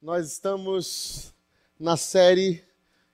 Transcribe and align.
Nós 0.00 0.30
estamos 0.30 1.34
na 1.76 1.96
série 1.96 2.62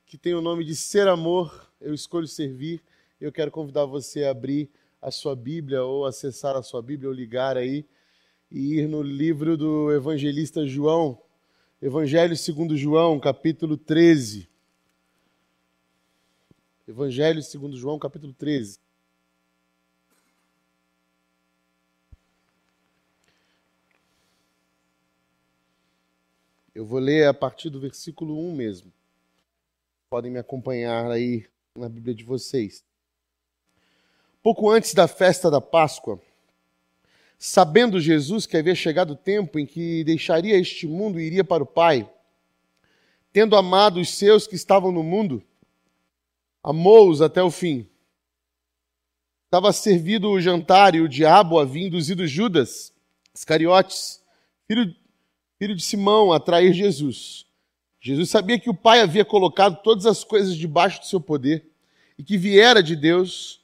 que 0.04 0.18
tem 0.18 0.34
o 0.34 0.42
nome 0.42 0.62
de 0.62 0.76
Ser 0.76 1.08
Amor, 1.08 1.72
Eu 1.80 1.94
Escolho 1.94 2.28
Servir. 2.28 2.82
Eu 3.18 3.32
quero 3.32 3.50
convidar 3.50 3.86
você 3.86 4.24
a 4.24 4.30
abrir 4.30 4.68
a 5.00 5.10
sua 5.10 5.34
Bíblia 5.34 5.82
ou 5.82 6.04
acessar 6.04 6.54
a 6.56 6.62
sua 6.62 6.82
Bíblia 6.82 7.08
ou 7.08 7.14
ligar 7.14 7.56
aí 7.56 7.86
e 8.50 8.74
ir 8.74 8.86
no 8.86 9.00
livro 9.00 9.56
do 9.56 9.90
evangelista 9.92 10.66
João, 10.66 11.18
Evangelho 11.80 12.36
segundo 12.36 12.76
João, 12.76 13.18
capítulo 13.18 13.78
13. 13.78 14.46
Evangelho 16.86 17.42
segundo 17.42 17.78
João, 17.78 17.98
capítulo 17.98 18.34
13. 18.34 18.78
Eu 26.74 26.84
vou 26.84 26.98
ler 26.98 27.28
a 27.28 27.32
partir 27.32 27.70
do 27.70 27.78
versículo 27.78 28.36
1 28.36 28.56
mesmo. 28.56 28.92
Podem 30.10 30.32
me 30.32 30.40
acompanhar 30.40 31.08
aí 31.08 31.46
na 31.78 31.88
Bíblia 31.88 32.12
de 32.12 32.24
vocês. 32.24 32.82
Pouco 34.42 34.68
antes 34.68 34.92
da 34.92 35.06
festa 35.06 35.48
da 35.48 35.60
Páscoa, 35.60 36.20
sabendo 37.38 38.00
Jesus 38.00 38.44
que 38.44 38.56
havia 38.56 38.74
chegado 38.74 39.12
o 39.12 39.16
tempo 39.16 39.56
em 39.56 39.64
que 39.64 40.02
deixaria 40.02 40.58
este 40.58 40.84
mundo 40.86 41.20
e 41.20 41.24
iria 41.24 41.44
para 41.44 41.62
o 41.62 41.66
Pai, 41.66 42.10
tendo 43.32 43.56
amado 43.56 44.00
os 44.00 44.08
seus 44.08 44.44
que 44.44 44.56
estavam 44.56 44.90
no 44.90 45.02
mundo, 45.04 45.44
amou-os 46.60 47.22
até 47.22 47.40
o 47.40 47.52
fim. 47.52 47.88
Estava 49.44 49.72
servido 49.72 50.28
o 50.28 50.40
jantar 50.40 50.96
e 50.96 51.00
o 51.00 51.08
diabo 51.08 51.60
havia 51.60 51.86
induzido 51.86 52.26
Judas 52.26 52.92
Iscariotes, 53.32 54.20
filho 54.66 54.92
filho 55.64 55.74
de 55.74 55.82
Simão, 55.82 56.30
a 56.30 56.38
trair 56.38 56.74
Jesus. 56.74 57.46
Jesus 57.98 58.28
sabia 58.28 58.58
que 58.58 58.68
o 58.68 58.74
Pai 58.74 59.00
havia 59.00 59.24
colocado 59.24 59.82
todas 59.82 60.04
as 60.04 60.22
coisas 60.22 60.54
debaixo 60.54 61.00
do 61.00 61.06
seu 61.06 61.18
poder 61.18 61.66
e 62.18 62.22
que 62.22 62.36
viera 62.36 62.82
de 62.82 62.94
Deus 62.94 63.62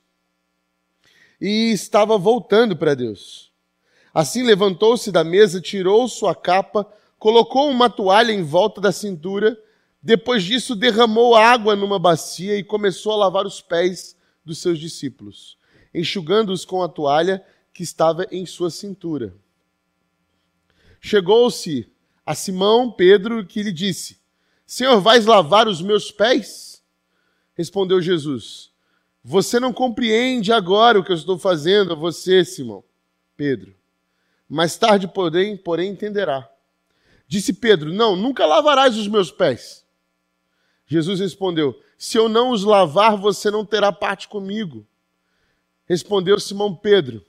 e 1.39 1.73
estava 1.73 2.17
voltando 2.17 2.75
para 2.75 2.95
Deus. 2.95 3.53
Assim 4.15 4.43
levantou-se 4.43 5.13
da 5.13 5.23
mesa, 5.23 5.61
tirou 5.61 6.09
sua 6.09 6.35
capa, 6.35 6.91
colocou 7.19 7.69
uma 7.69 7.91
toalha 7.91 8.33
em 8.33 8.43
volta 8.43 8.81
da 8.81 8.93
cintura, 8.93 9.63
depois 10.03 10.43
disso 10.43 10.75
derramou 10.75 11.37
água 11.37 11.77
numa 11.77 11.99
bacia 11.99 12.57
e 12.57 12.65
começou 12.65 13.13
a 13.13 13.17
lavar 13.17 13.45
os 13.45 13.61
pés 13.61 14.17
dos 14.43 14.57
seus 14.57 14.79
discípulos, 14.79 15.59
enxugando-os 15.93 16.65
com 16.65 16.83
a 16.83 16.89
toalha 16.89 17.45
que 17.75 17.83
estava 17.83 18.27
em 18.33 18.47
sua 18.47 18.71
cintura. 18.71 19.35
Chegou-se 21.01 21.91
a 22.25 22.35
Simão 22.35 22.93
Pedro 22.93 23.45
que 23.45 23.63
lhe 23.63 23.73
disse: 23.73 24.21
Senhor, 24.67 25.01
vais 25.01 25.27
lavar 25.27 25.67
os 25.67 25.81
meus 25.81 26.13
pés? 26.13 26.83
Respondeu 27.55 28.01
Jesus: 28.01 28.71
Você 29.25 29.59
não 29.59 29.73
compreende 29.73 30.53
agora 30.53 30.99
o 30.99 31.05
que 31.05 31.11
eu 31.11 31.17
estou 31.17 31.39
fazendo 31.39 31.93
a 31.93 31.97
você, 31.97 32.45
Simão. 32.45 32.85
Pedro. 33.37 33.75
Mais 34.49 34.77
tarde, 34.77 35.09
porém, 35.09 35.57
porém 35.57 35.91
entenderá. 35.91 36.49
Disse 37.27 37.53
Pedro: 37.53 37.93
Não, 37.93 38.15
nunca 38.15 38.47
lavarás 38.47 38.97
os 38.97 39.09
meus 39.09 39.31
pés. 39.31 39.85
Jesus 40.87 41.21
respondeu: 41.21 41.81
Se 41.97 42.17
eu 42.17 42.29
não 42.29 42.51
os 42.51 42.63
lavar, 42.63 43.17
você 43.17 43.51
não 43.51 43.65
terá 43.65 43.91
parte 43.91 44.29
comigo. 44.29 44.87
Respondeu 45.87 46.39
Simão 46.39 46.75
Pedro: 46.75 47.25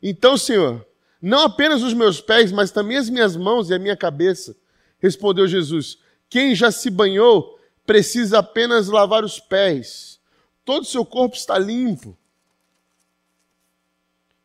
Então, 0.00 0.36
Senhor, 0.36 0.85
não 1.20 1.40
apenas 1.40 1.82
os 1.82 1.94
meus 1.94 2.20
pés, 2.20 2.52
mas 2.52 2.70
também 2.70 2.96
as 2.96 3.08
minhas 3.08 3.36
mãos 3.36 3.70
e 3.70 3.74
a 3.74 3.78
minha 3.78 3.96
cabeça. 3.96 4.56
Respondeu 4.98 5.46
Jesus: 5.46 5.98
Quem 6.28 6.54
já 6.54 6.70
se 6.70 6.90
banhou 6.90 7.58
precisa 7.84 8.40
apenas 8.40 8.88
lavar 8.88 9.24
os 9.24 9.38
pés. 9.38 10.20
Todo 10.64 10.82
o 10.82 10.86
seu 10.86 11.04
corpo 11.04 11.36
está 11.36 11.58
limpo. 11.58 12.16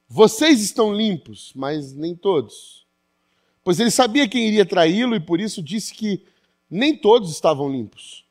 Vocês 0.08 0.62
estão 0.62 0.94
limpos, 0.94 1.52
mas 1.56 1.94
nem 1.94 2.16
todos. 2.16 2.86
Pois 3.64 3.80
ele 3.80 3.92
sabia 3.92 4.28
quem 4.28 4.48
iria 4.48 4.66
traí-lo 4.66 5.16
e 5.16 5.20
por 5.20 5.40
isso 5.40 5.62
disse 5.62 5.94
que 5.94 6.24
nem 6.70 6.96
todos 6.96 7.32
estavam 7.32 7.72
limpos. 7.72 8.26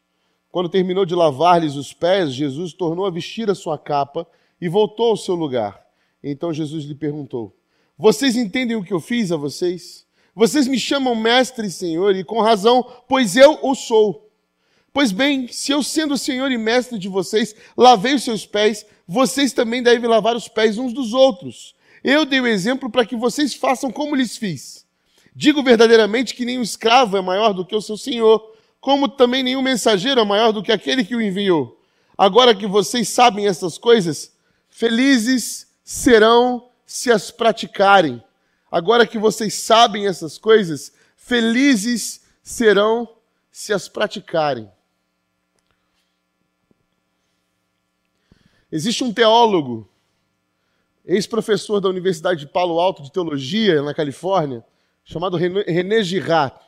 Quando 0.50 0.68
terminou 0.68 1.04
de 1.06 1.14
lavar-lhes 1.14 1.76
os 1.76 1.92
pés, 1.92 2.32
Jesus 2.32 2.72
tornou 2.72 3.06
a 3.06 3.10
vestir 3.10 3.48
a 3.50 3.54
sua 3.54 3.78
capa 3.78 4.26
e 4.60 4.68
voltou 4.68 5.10
ao 5.10 5.16
seu 5.16 5.34
lugar. 5.34 5.86
Então 6.22 6.52
Jesus 6.52 6.84
lhe 6.84 6.94
perguntou: 6.94 7.56
vocês 8.00 8.34
entendem 8.34 8.78
o 8.78 8.82
que 8.82 8.94
eu 8.94 8.98
fiz 8.98 9.30
a 9.30 9.36
vocês? 9.36 10.06
Vocês 10.34 10.66
me 10.66 10.80
chamam 10.80 11.14
mestre 11.14 11.66
e 11.66 11.70
senhor, 11.70 12.16
e 12.16 12.24
com 12.24 12.40
razão, 12.40 12.82
pois 13.06 13.36
eu 13.36 13.58
o 13.60 13.74
sou. 13.74 14.26
Pois 14.90 15.12
bem, 15.12 15.48
se 15.48 15.70
eu, 15.70 15.82
sendo 15.82 16.16
senhor 16.16 16.50
e 16.50 16.56
mestre 16.56 16.98
de 16.98 17.08
vocês, 17.08 17.54
lavei 17.76 18.14
os 18.14 18.24
seus 18.24 18.46
pés, 18.46 18.86
vocês 19.06 19.52
também 19.52 19.82
devem 19.82 20.08
lavar 20.08 20.34
os 20.34 20.48
pés 20.48 20.78
uns 20.78 20.94
dos 20.94 21.12
outros. 21.12 21.74
Eu 22.02 22.24
dei 22.24 22.40
o 22.40 22.46
exemplo 22.46 22.88
para 22.88 23.04
que 23.04 23.14
vocês 23.14 23.52
façam 23.52 23.92
como 23.92 24.16
lhes 24.16 24.34
fiz. 24.34 24.86
Digo 25.36 25.62
verdadeiramente 25.62 26.34
que 26.34 26.46
nenhum 26.46 26.62
escravo 26.62 27.18
é 27.18 27.20
maior 27.20 27.52
do 27.52 27.66
que 27.66 27.76
o 27.76 27.82
seu 27.82 27.98
senhor, 27.98 28.54
como 28.80 29.08
também 29.08 29.42
nenhum 29.42 29.60
mensageiro 29.60 30.22
é 30.22 30.24
maior 30.24 30.52
do 30.52 30.62
que 30.62 30.72
aquele 30.72 31.04
que 31.04 31.14
o 31.14 31.20
enviou. 31.20 31.78
Agora 32.16 32.54
que 32.54 32.66
vocês 32.66 33.10
sabem 33.10 33.46
essas 33.46 33.76
coisas, 33.76 34.32
felizes 34.70 35.66
serão 35.84 36.69
se 36.90 37.08
as 37.08 37.30
praticarem. 37.30 38.20
Agora 38.68 39.06
que 39.06 39.16
vocês 39.16 39.54
sabem 39.54 40.08
essas 40.08 40.36
coisas, 40.36 40.92
felizes 41.14 42.26
serão 42.42 43.08
se 43.48 43.72
as 43.72 43.88
praticarem. 43.88 44.68
Existe 48.72 49.04
um 49.04 49.12
teólogo, 49.12 49.88
ex-professor 51.04 51.80
da 51.80 51.88
Universidade 51.88 52.40
de 52.40 52.48
Palo 52.48 52.80
Alto 52.80 53.04
de 53.04 53.12
Teologia, 53.12 53.80
na 53.82 53.94
Califórnia, 53.94 54.64
chamado 55.04 55.36
René 55.36 56.02
Girard. 56.02 56.58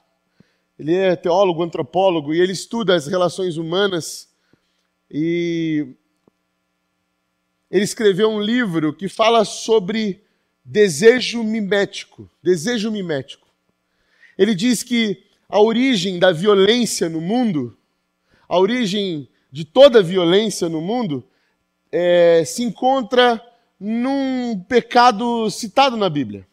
Ele 0.79 0.95
é 0.95 1.17
teólogo, 1.17 1.65
antropólogo, 1.65 2.33
e 2.33 2.41
ele 2.41 2.53
estuda 2.53 2.95
as 2.95 3.09
relações 3.09 3.57
humanas 3.57 4.33
e 5.11 5.97
ele 7.73 7.85
escreveu 7.85 8.29
um 8.29 8.39
livro 8.39 8.93
que 8.93 9.09
fala 9.09 9.47
sobre 9.47 10.23
desejo 10.63 11.43
mimético. 11.43 12.29
Desejo 12.43 12.91
mimético. 12.91 13.49
Ele 14.37 14.55
diz 14.55 14.83
que 14.83 15.25
a 15.49 15.59
origem 15.59 16.19
da 16.19 16.33
violência 16.33 17.09
no 17.09 17.19
mundo, 17.19 17.75
a 18.47 18.59
origem 18.59 19.27
de 19.51 19.65
toda 19.65 20.03
violência 20.03 20.69
no 20.69 20.83
mundo, 20.83 21.25
é, 21.91 22.45
se 22.45 22.63
encontra 22.63 23.43
num 23.81 24.63
pecado 24.69 25.51
citado 25.51 25.97
na 25.97 26.11
Bíblia. 26.11 26.47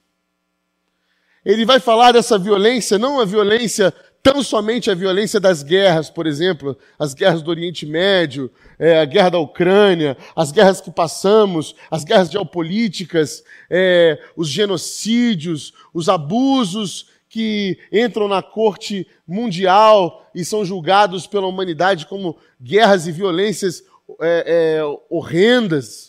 Ele 1.44 1.66
vai 1.66 1.82
falar 1.82 2.14
dessa 2.14 2.40
violência, 2.40 2.98
não 2.98 3.20
a 3.20 3.26
violência 3.26 3.94
tão 4.22 4.44
somente 4.44 4.92
a 4.92 4.96
violência 4.96 5.40
das 5.40 5.64
guerras, 5.64 6.10
por 6.10 6.28
exemplo, 6.28 6.78
as 6.98 7.14
guerras 7.14 7.42
do 7.42 7.50
Oriente 7.50 7.86
Médio, 7.86 8.52
é, 8.78 9.00
a 9.00 9.06
guerra 9.06 9.30
da 9.30 9.40
Ucrânia, 9.40 10.18
as 10.36 10.52
guerras 10.52 10.82
que 10.82 10.92
passamos, 10.92 11.76
as 11.90 12.04
guerras 12.04 12.30
geopolíticas, 12.30 13.44
é, 13.70 14.20
os 14.36 14.50
genocídios, 14.50 15.74
os 15.94 16.10
abusos 16.10 17.08
que 17.30 17.78
entram 17.92 18.28
na 18.28 18.42
corte 18.42 19.08
mundial 19.28 20.30
e 20.34 20.44
são 20.44 20.66
julgados 20.66 21.28
pela 21.28 21.48
humanidade 21.48 22.06
como 22.06 22.38
guerras 22.62 23.08
e 23.08 23.12
violências 23.12 23.84
é, 24.20 24.80
é 24.80 24.98
horrendas. 25.10 26.09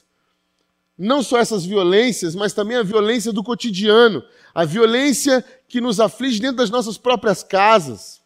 Não 1.03 1.22
só 1.22 1.38
essas 1.38 1.65
violências, 1.65 2.34
mas 2.34 2.53
também 2.53 2.77
a 2.77 2.83
violência 2.83 3.33
do 3.33 3.43
cotidiano, 3.43 4.22
a 4.55 4.66
violência 4.66 5.43
que 5.66 5.81
nos 5.81 5.99
aflige 5.99 6.38
dentro 6.38 6.59
das 6.59 6.69
nossas 6.69 6.99
próprias 6.99 7.43
casas, 7.43 8.21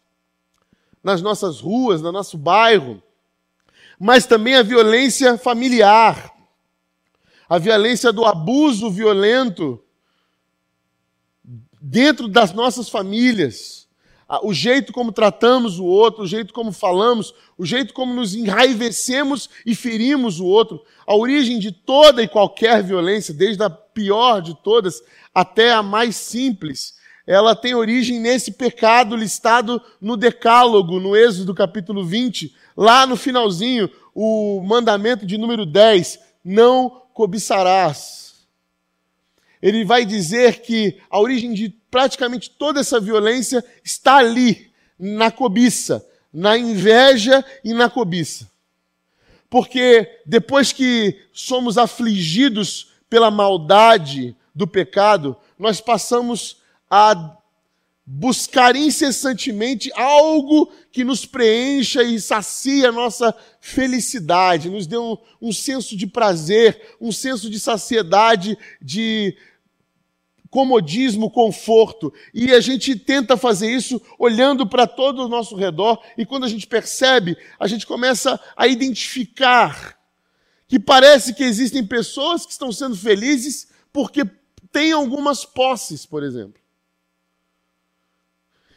nas 1.01 1.21
nossas 1.21 1.61
ruas, 1.61 2.01
no 2.01 2.11
nosso 2.11 2.37
bairro, 2.37 3.01
mas 3.97 4.25
também 4.25 4.55
a 4.55 4.61
violência 4.61 5.37
familiar, 5.37 6.33
a 7.47 7.57
violência 7.57 8.11
do 8.11 8.25
abuso 8.25 8.91
violento 8.91 9.81
dentro 11.79 12.27
das 12.27 12.51
nossas 12.51 12.89
famílias, 12.89 13.84
o 14.41 14.53
jeito 14.53 14.91
como 14.91 15.11
tratamos 15.11 15.77
o 15.77 15.85
outro, 15.85 16.23
o 16.23 16.27
jeito 16.27 16.53
como 16.53 16.71
falamos, 16.71 17.33
o 17.57 17.65
jeito 17.65 17.93
como 17.93 18.13
nos 18.13 18.33
enraivecemos 18.33 19.49
e 19.65 19.75
ferimos 19.75 20.39
o 20.39 20.45
outro, 20.45 20.83
a 21.05 21.15
origem 21.15 21.59
de 21.59 21.71
toda 21.71 22.23
e 22.23 22.27
qualquer 22.27 22.83
violência, 22.83 23.33
desde 23.33 23.63
a 23.63 23.69
pior 23.69 24.41
de 24.41 24.55
todas 24.63 25.03
até 25.33 25.71
a 25.71 25.83
mais 25.83 26.15
simples, 26.15 26.95
ela 27.27 27.55
tem 27.55 27.73
origem 27.73 28.19
nesse 28.19 28.51
pecado 28.51 29.15
listado 29.15 29.81
no 29.99 30.15
Decálogo, 30.15 30.99
no 30.99 31.15
Êxodo 31.15 31.53
capítulo 31.53 32.05
20, 32.05 32.53
lá 32.77 33.07
no 33.07 33.15
finalzinho, 33.15 33.89
o 34.13 34.61
mandamento 34.61 35.25
de 35.25 35.37
número 35.37 35.65
10, 35.65 36.19
não 36.43 37.01
cobiçarás. 37.13 38.45
Ele 39.61 39.83
vai 39.83 40.05
dizer 40.05 40.61
que 40.61 40.99
a 41.09 41.19
origem 41.19 41.53
de 41.53 41.69
praticamente 41.95 42.49
toda 42.49 42.81
essa 42.81 42.99
violência 42.99 43.63
está 43.81 44.17
ali, 44.17 44.69
na 44.99 45.31
cobiça, 45.31 46.05
na 46.33 46.57
inveja 46.57 47.41
e 47.63 47.73
na 47.73 47.89
cobiça. 47.89 48.51
Porque 49.49 50.19
depois 50.25 50.73
que 50.73 51.17
somos 51.31 51.77
afligidos 51.77 52.91
pela 53.09 53.31
maldade 53.31 54.35
do 54.53 54.67
pecado, 54.67 55.37
nós 55.57 55.79
passamos 55.79 56.57
a 56.91 57.37
buscar 58.05 58.75
incessantemente 58.75 59.89
algo 59.95 60.69
que 60.91 61.05
nos 61.05 61.25
preencha 61.25 62.03
e 62.03 62.19
sacia 62.19 62.89
a 62.89 62.91
nossa 62.91 63.33
felicidade, 63.61 64.69
nos 64.69 64.85
dê 64.85 64.97
um, 64.97 65.17
um 65.41 65.53
senso 65.53 65.95
de 65.95 66.05
prazer, 66.05 66.97
um 66.99 67.13
senso 67.13 67.49
de 67.49 67.57
saciedade, 67.57 68.57
de 68.81 69.37
comodismo, 70.55 71.29
conforto. 71.29 72.13
E 72.33 72.53
a 72.53 72.61
gente 72.61 72.95
tenta 72.95 73.35
fazer 73.35 73.69
isso 73.69 74.01
olhando 74.17 74.65
para 74.65 74.87
todo 74.87 75.25
o 75.25 75.27
nosso 75.27 75.53
redor, 75.53 76.01
e 76.17 76.25
quando 76.25 76.45
a 76.45 76.47
gente 76.47 76.65
percebe, 76.65 77.37
a 77.59 77.67
gente 77.67 77.85
começa 77.85 78.39
a 78.55 78.65
identificar 78.65 79.99
que 80.65 80.79
parece 80.79 81.33
que 81.33 81.43
existem 81.43 81.85
pessoas 81.85 82.45
que 82.45 82.53
estão 82.53 82.71
sendo 82.71 82.95
felizes 82.95 83.67
porque 83.91 84.23
têm 84.71 84.93
algumas 84.93 85.43
posses, 85.43 86.05
por 86.05 86.23
exemplo. 86.23 86.61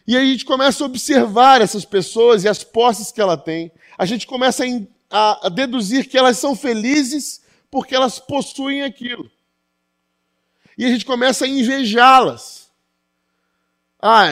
E 0.05 0.17
a 0.17 0.25
gente 0.25 0.45
começa 0.45 0.83
a 0.83 0.87
observar 0.87 1.61
essas 1.61 1.85
pessoas 1.85 2.43
e 2.43 2.49
as 2.49 2.65
posses 2.65 3.13
que 3.13 3.21
ela 3.21 3.37
tem. 3.37 3.71
A 3.97 4.05
gente 4.05 4.27
começa 4.27 4.65
a, 5.09 5.47
a 5.47 5.49
deduzir 5.49 6.09
que 6.09 6.19
elas 6.19 6.39
são 6.39 6.57
felizes 6.57 7.41
porque 7.71 7.95
elas 7.95 8.19
possuem 8.19 8.83
aquilo. 8.83 9.31
E 10.79 10.85
a 10.85 10.89
gente 10.89 11.05
começa 11.05 11.45
a 11.45 11.49
invejá-las. 11.49 12.71
Ah, 14.01 14.27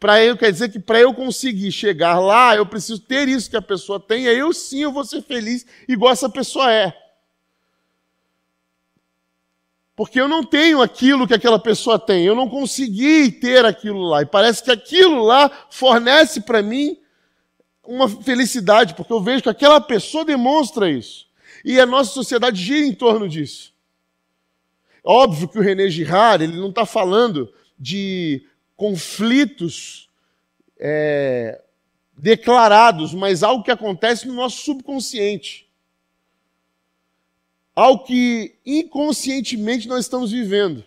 para 0.00 0.22
eu 0.22 0.36
quer 0.36 0.50
dizer 0.50 0.68
que 0.68 0.80
para 0.80 0.98
eu 1.00 1.14
conseguir 1.14 1.70
chegar 1.70 2.18
lá, 2.18 2.56
eu 2.56 2.66
preciso 2.66 3.00
ter 3.00 3.28
isso 3.28 3.48
que 3.48 3.56
a 3.56 3.62
pessoa 3.62 4.00
tem, 4.00 4.26
aí 4.26 4.36
eu 4.36 4.52
sim 4.52 4.80
eu 4.80 4.90
vou 4.90 5.04
ser 5.04 5.22
feliz 5.22 5.64
igual 5.88 6.12
essa 6.12 6.28
pessoa 6.28 6.72
é. 6.72 6.92
Porque 9.94 10.20
eu 10.20 10.26
não 10.26 10.42
tenho 10.42 10.82
aquilo 10.82 11.28
que 11.28 11.34
aquela 11.34 11.58
pessoa 11.58 12.00
tem, 12.00 12.24
eu 12.24 12.34
não 12.34 12.48
consegui 12.48 13.30
ter 13.30 13.64
aquilo 13.64 14.02
lá. 14.02 14.22
E 14.22 14.26
parece 14.26 14.60
que 14.60 14.72
aquilo 14.72 15.22
lá 15.22 15.48
fornece 15.70 16.40
para 16.40 16.60
mim 16.62 16.98
uma 17.84 18.08
felicidade, 18.08 18.94
porque 18.94 19.12
eu 19.12 19.22
vejo 19.22 19.44
que 19.44 19.48
aquela 19.48 19.80
pessoa 19.80 20.24
demonstra 20.24 20.90
isso. 20.90 21.28
E 21.64 21.78
a 21.78 21.86
nossa 21.86 22.10
sociedade 22.10 22.60
gira 22.60 22.84
em 22.84 22.92
torno 22.92 23.28
disso. 23.28 23.71
Óbvio 25.04 25.48
que 25.48 25.58
o 25.58 25.62
René 25.62 25.88
Girard, 25.88 26.44
ele 26.44 26.56
não 26.56 26.70
está 26.70 26.86
falando 26.86 27.52
de 27.78 28.46
conflitos 28.76 30.08
é, 30.78 31.60
declarados, 32.16 33.12
mas 33.12 33.42
algo 33.42 33.64
que 33.64 33.70
acontece 33.70 34.26
no 34.26 34.34
nosso 34.34 34.62
subconsciente 34.62 35.68
ao 37.74 38.04
que 38.04 38.54
inconscientemente 38.64 39.88
nós 39.88 40.04
estamos 40.04 40.30
vivendo. 40.30 40.84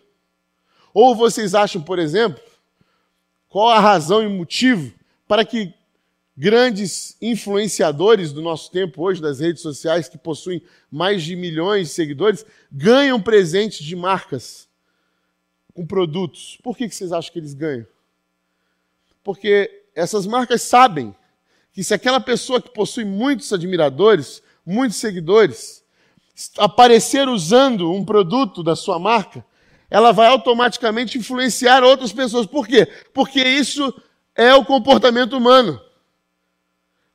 Ou 0.93 1.15
vocês 1.15 1.53
acham, 1.53 1.81
por 1.81 1.99
exemplo, 1.99 2.41
qual 3.49 3.69
a 3.69 3.79
razão 3.79 4.23
e 4.23 4.27
motivo 4.27 4.93
para 5.27 5.43
que 5.43 5.73
grandes 6.37 7.15
influenciadores 7.21 8.33
do 8.33 8.41
nosso 8.41 8.69
tempo 8.71 9.01
hoje, 9.03 9.21
das 9.21 9.39
redes 9.39 9.61
sociais, 9.61 10.09
que 10.09 10.17
possuem 10.17 10.61
mais 10.91 11.23
de 11.23 11.35
milhões 11.35 11.87
de 11.87 11.93
seguidores, 11.93 12.45
ganham 12.71 13.21
presentes 13.21 13.85
de 13.85 13.95
marcas 13.95 14.67
com 15.73 15.85
produtos? 15.85 16.57
Por 16.61 16.75
que 16.75 16.89
vocês 16.89 17.11
acham 17.11 17.31
que 17.31 17.39
eles 17.39 17.53
ganham? 17.53 17.85
Porque 19.23 19.85
essas 19.95 20.27
marcas 20.27 20.61
sabem 20.61 21.15
que 21.71 21.83
se 21.83 21.93
aquela 21.93 22.19
pessoa 22.19 22.61
que 22.61 22.69
possui 22.69 23.05
muitos 23.05 23.51
admiradores, 23.51 24.41
muitos 24.65 24.97
seguidores, 24.97 25.83
aparecer 26.57 27.27
usando 27.27 27.91
um 27.91 28.03
produto 28.03 28.61
da 28.61 28.75
sua 28.75 28.99
marca, 28.99 29.45
ela 29.89 30.11
vai 30.11 30.27
automaticamente 30.27 31.17
influenciar 31.17 31.83
outras 31.83 32.11
pessoas. 32.11 32.45
Por 32.45 32.67
quê? 32.67 32.87
Porque 33.13 33.41
isso 33.41 33.93
é 34.35 34.53
o 34.53 34.65
comportamento 34.65 35.37
humano. 35.37 35.79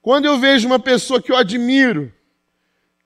Quando 0.02 0.24
eu 0.24 0.38
vejo 0.38 0.66
uma 0.66 0.78
pessoa 0.78 1.20
que 1.20 1.30
eu 1.30 1.36
admiro, 1.36 2.12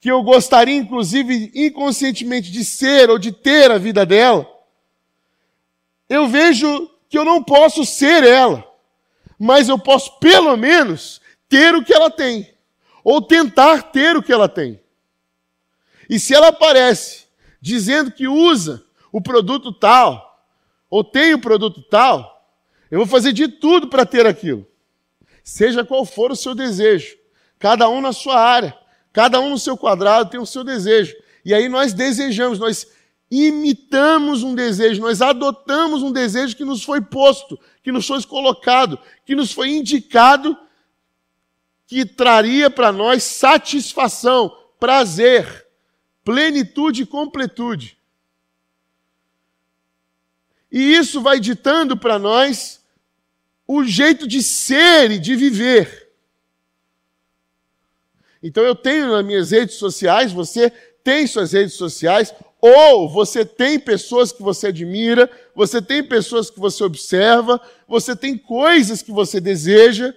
que 0.01 0.11
eu 0.11 0.23
gostaria, 0.23 0.77
inclusive, 0.77 1.51
inconscientemente 1.55 2.51
de 2.53 2.65
ser 2.65 3.11
ou 3.11 3.19
de 3.19 3.33
ter 3.33 3.71
a 3.71 3.79
vida 3.79 4.05
dela, 4.05 4.47
eu 6.09 6.29
vejo 6.29 6.91
que 7.09 7.19
eu 7.19 7.25
não 7.25 7.43
posso 7.43 7.85
ser 7.85 8.23
ela, 8.23 8.65
mas 9.39 9.69
eu 9.69 9.79
posso, 9.79 10.19
pelo 10.19 10.57
menos, 10.57 11.21
ter 11.49 11.75
o 11.75 11.85
que 11.85 11.93
ela 11.93 12.11
tem, 12.11 12.53
ou 13.03 13.21
tentar 13.23 13.83
ter 13.85 14.17
o 14.17 14.23
que 14.23 14.33
ela 14.33 14.49
tem. 14.49 14.81
E 16.09 16.19
se 16.19 16.35
ela 16.35 16.49
aparece 16.49 17.25
dizendo 17.61 18.13
que 18.13 18.29
usa 18.29 18.85
o 19.11 19.21
produto 19.21 19.73
tal, 19.73 20.47
ou 20.91 21.03
tem 21.03 21.35
o 21.35 21.41
produto 21.41 21.83
tal, 21.83 22.47
eu 22.91 22.99
vou 22.99 23.07
fazer 23.07 23.33
de 23.33 23.49
tudo 23.49 23.89
para 23.89 24.05
ter 24.05 24.27
aquilo. 24.27 24.67
Seja 25.45 25.85
qual 25.85 26.05
for 26.05 26.33
o 26.33 26.37
seu 26.37 26.55
desejo. 26.55 27.17
Cada 27.59 27.89
um 27.89 28.01
na 28.01 28.13
sua 28.13 28.41
área, 28.41 28.77
cada 29.13 29.39
um 29.39 29.51
no 29.51 29.59
seu 29.59 29.77
quadrado 29.77 30.31
tem 30.31 30.41
o 30.41 30.47
seu 30.47 30.65
desejo. 30.65 31.15
E 31.45 31.55
aí 31.55 31.69
nós 31.69 31.93
desejamos, 31.93 32.59
nós 32.59 32.87
imitamos 33.31 34.43
um 34.43 34.55
desejo, 34.55 35.01
nós 35.01 35.23
adotamos 35.23 36.03
um 36.03 36.11
desejo 36.11 36.57
que 36.57 36.65
nos 36.65 36.83
foi 36.83 37.01
posto, 37.01 37.61
que 37.83 37.93
nos 37.93 38.07
foi 38.07 38.23
colocado, 38.23 38.99
que 39.25 39.35
nos 39.35 39.53
foi 39.53 39.71
indicado, 39.71 40.59
que 41.87 42.05
traria 42.05 42.71
para 42.71 42.91
nós 42.91 43.23
satisfação, 43.23 44.57
prazer 44.81 45.65
plenitude 46.25 47.03
e 47.03 47.07
completude. 47.07 47.99
E 50.73 50.97
isso 50.97 51.21
vai 51.21 51.39
ditando 51.39 51.97
para 51.97 52.19
nós 52.19 52.83
o 53.67 53.85
jeito 53.85 54.27
de 54.27 54.43
ser 54.43 55.11
e 55.11 55.19
de 55.19 55.35
viver. 55.37 56.11
Então 58.43 58.63
eu 58.63 58.75
tenho 58.75 59.11
nas 59.11 59.25
minhas 59.25 59.51
redes 59.51 59.77
sociais, 59.77 60.33
você 60.33 60.71
tem 61.03 61.27
suas 61.27 61.53
redes 61.53 61.75
sociais, 61.75 62.35
ou 62.61 63.09
você 63.09 63.45
tem 63.45 63.79
pessoas 63.79 64.33
que 64.33 64.43
você 64.43 64.69
admira, 64.69 65.31
você 65.55 65.81
tem 65.81 66.03
pessoas 66.03 66.51
que 66.51 66.59
você 66.59 66.83
observa, 66.83 67.61
você 67.87 68.17
tem 68.17 68.37
coisas 68.37 69.03
que 69.03 69.13
você 69.13 69.41
deseja, 69.41 70.15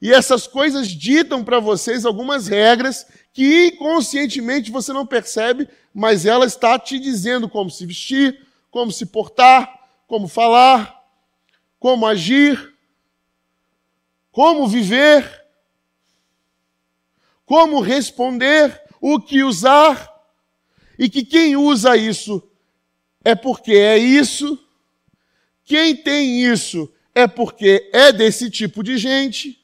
e 0.00 0.12
essas 0.12 0.46
coisas 0.46 0.88
ditam 0.88 1.44
para 1.44 1.60
vocês 1.60 2.04
algumas 2.04 2.48
regras 2.48 3.06
que 3.32 3.68
inconscientemente 3.68 4.70
você 4.70 4.92
não 4.92 5.06
percebe, 5.06 5.68
mas 5.94 6.26
ela 6.26 6.44
está 6.44 6.78
te 6.78 6.98
dizendo 6.98 7.48
como 7.48 7.70
se 7.70 7.86
vestir, 7.86 8.38
como 8.70 8.90
se 8.90 9.06
portar, 9.06 9.70
como 10.06 10.26
falar, 10.26 10.98
como 11.78 12.06
agir, 12.06 12.71
como 14.32 14.66
viver, 14.66 15.46
como 17.46 17.80
responder, 17.80 18.82
o 19.00 19.20
que 19.20 19.44
usar, 19.44 20.10
e 20.98 21.08
que 21.08 21.24
quem 21.24 21.56
usa 21.56 21.96
isso 21.96 22.42
é 23.24 23.34
porque 23.34 23.72
é 23.72 23.98
isso, 23.98 24.58
quem 25.64 25.94
tem 25.94 26.42
isso 26.44 26.92
é 27.14 27.26
porque 27.26 27.90
é 27.92 28.10
desse 28.10 28.50
tipo 28.50 28.82
de 28.82 28.96
gente 28.98 29.62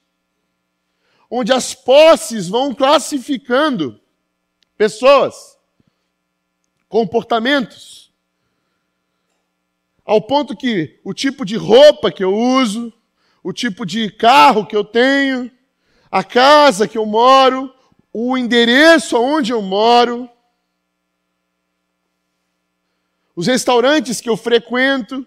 onde 1.31 1.53
as 1.53 1.75
posses 1.75 2.49
vão 2.49 2.75
classificando 2.75 4.01
pessoas, 4.77 5.59
comportamentos, 6.89 8.11
ao 10.05 10.23
ponto 10.23 10.57
que 10.57 10.99
o 11.05 11.13
tipo 11.13 11.45
de 11.45 11.57
roupa 11.57 12.11
que 12.11 12.25
eu 12.25 12.35
uso, 12.35 12.93
o 13.43 13.53
tipo 13.53 13.85
de 13.87 14.11
carro 14.11 14.67
que 14.67 14.77
eu 14.77 14.85
tenho, 14.85 15.51
a 16.11 16.25
casa 16.25 16.89
que 16.89 16.99
eu 16.99 17.07
moro, 17.07 17.73
o 18.13 18.37
endereço 18.37 19.17
onde 19.17 19.53
eu 19.53 19.63
moro, 19.63 20.29
os 23.35 23.47
restaurantes 23.47 24.21
que 24.21 24.29
eu 24.29 24.37
frequento, 24.37 25.27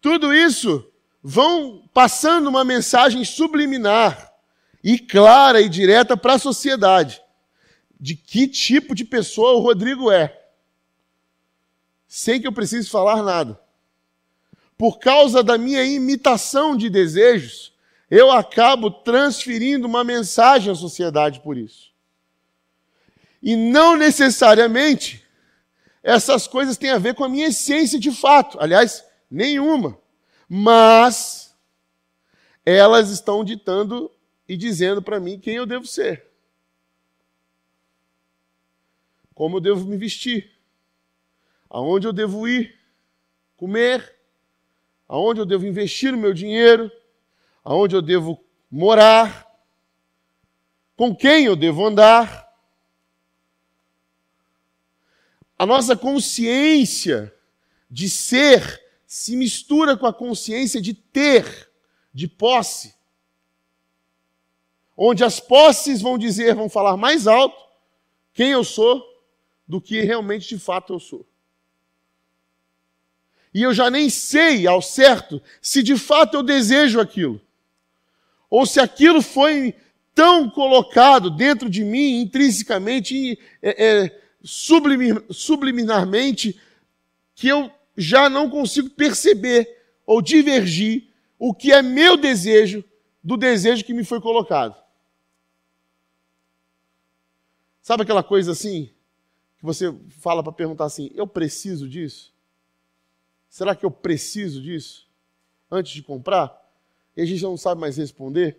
tudo 0.00 0.34
isso 0.34 0.84
vão 1.22 1.88
passando 1.94 2.48
uma 2.48 2.64
mensagem 2.64 3.24
subliminar 3.24 4.32
e 4.82 4.98
clara 4.98 5.60
e 5.60 5.68
direta 5.68 6.16
para 6.16 6.34
a 6.34 6.38
sociedade 6.38 7.22
de 8.00 8.16
que 8.16 8.48
tipo 8.48 8.96
de 8.96 9.04
pessoa 9.04 9.52
o 9.52 9.60
Rodrigo 9.60 10.10
é, 10.10 10.36
sem 12.08 12.40
que 12.40 12.48
eu 12.48 12.52
precise 12.52 12.90
falar 12.90 13.22
nada. 13.22 13.60
Por 14.76 14.98
causa 14.98 15.42
da 15.42 15.56
minha 15.56 15.84
imitação 15.84 16.76
de 16.76 16.90
desejos, 16.90 17.72
eu 18.10 18.30
acabo 18.30 18.90
transferindo 18.90 19.86
uma 19.86 20.04
mensagem 20.04 20.72
à 20.72 20.74
sociedade 20.74 21.40
por 21.40 21.56
isso. 21.56 21.92
E 23.42 23.56
não 23.56 23.96
necessariamente 23.96 25.22
essas 26.02 26.46
coisas 26.46 26.76
têm 26.76 26.90
a 26.90 26.98
ver 26.98 27.14
com 27.14 27.24
a 27.24 27.28
minha 27.28 27.48
essência 27.48 27.98
de 27.98 28.10
fato. 28.10 28.58
Aliás, 28.60 29.04
nenhuma. 29.30 29.98
mas 30.48 31.56
elas 32.66 33.08
estão 33.08 33.42
ditando 33.42 34.10
e 34.46 34.56
dizendo 34.56 35.00
para 35.00 35.18
mim 35.18 35.38
quem 35.38 35.54
eu 35.54 35.64
devo 35.64 35.86
ser, 35.86 36.26
como 39.34 39.56
eu 39.56 39.60
devo 39.60 39.86
me 39.86 39.96
vestir, 39.96 40.52
aonde 41.70 42.06
eu 42.06 42.12
devo 42.12 42.46
ir, 42.46 42.78
comer, 43.56 44.14
aonde 45.08 45.40
eu 45.40 45.46
devo 45.46 45.66
investir 45.66 46.14
o 46.14 46.18
meu 46.18 46.32
dinheiro, 46.32 46.90
aonde 47.64 47.94
eu 47.94 48.02
devo 48.02 48.42
morar, 48.70 49.46
com 50.96 51.14
quem 51.14 51.44
eu 51.46 51.56
devo 51.56 51.86
andar. 51.86 52.48
A 55.58 55.66
nossa 55.66 55.96
consciência 55.96 57.34
de 57.90 58.08
ser 58.08 58.82
se 59.06 59.36
mistura 59.36 59.96
com 59.96 60.06
a 60.06 60.12
consciência 60.12 60.80
de 60.80 60.94
ter, 60.94 61.70
de 62.14 62.26
posse. 62.26 62.94
Onde 64.96 65.24
as 65.24 65.38
posses 65.38 66.00
vão 66.00 66.16
dizer, 66.16 66.54
vão 66.54 66.68
falar 66.68 66.96
mais 66.96 67.26
alto 67.26 67.62
quem 68.32 68.52
eu 68.52 68.64
sou 68.64 69.04
do 69.66 69.80
que 69.80 70.02
realmente 70.02 70.48
de 70.48 70.58
fato 70.58 70.94
eu 70.94 71.00
sou. 71.00 71.26
E 73.54 73.62
eu 73.62 73.74
já 73.74 73.90
nem 73.90 74.08
sei 74.08 74.66
ao 74.66 74.80
certo 74.80 75.42
se 75.60 75.82
de 75.82 75.96
fato 75.96 76.36
eu 76.36 76.42
desejo 76.42 77.00
aquilo. 77.00 77.40
Ou 78.48 78.64
se 78.66 78.80
aquilo 78.80 79.20
foi 79.20 79.74
tão 80.14 80.48
colocado 80.48 81.30
dentro 81.30 81.70
de 81.70 81.84
mim, 81.84 82.20
intrinsecamente, 82.20 83.38
é, 83.62 84.04
é, 84.04 84.20
subliminarmente, 84.42 86.58
que 87.34 87.48
eu 87.48 87.70
já 87.96 88.28
não 88.28 88.48
consigo 88.48 88.90
perceber 88.90 89.68
ou 90.06 90.22
divergir 90.22 91.08
o 91.38 91.54
que 91.54 91.72
é 91.72 91.82
meu 91.82 92.16
desejo 92.16 92.84
do 93.22 93.36
desejo 93.36 93.84
que 93.84 93.94
me 93.94 94.04
foi 94.04 94.20
colocado. 94.20 94.80
Sabe 97.80 98.04
aquela 98.04 98.22
coisa 98.22 98.52
assim, 98.52 98.90
que 99.58 99.64
você 99.64 99.92
fala 100.20 100.42
para 100.42 100.52
perguntar 100.52 100.84
assim: 100.84 101.10
eu 101.14 101.26
preciso 101.26 101.88
disso? 101.88 102.31
Será 103.52 103.76
que 103.76 103.84
eu 103.84 103.90
preciso 103.90 104.62
disso? 104.62 105.06
Antes 105.70 105.92
de 105.92 106.02
comprar? 106.02 106.58
E 107.14 107.20
a 107.20 107.26
gente 107.26 107.42
não 107.42 107.54
sabe 107.54 107.78
mais 107.78 107.98
responder, 107.98 108.58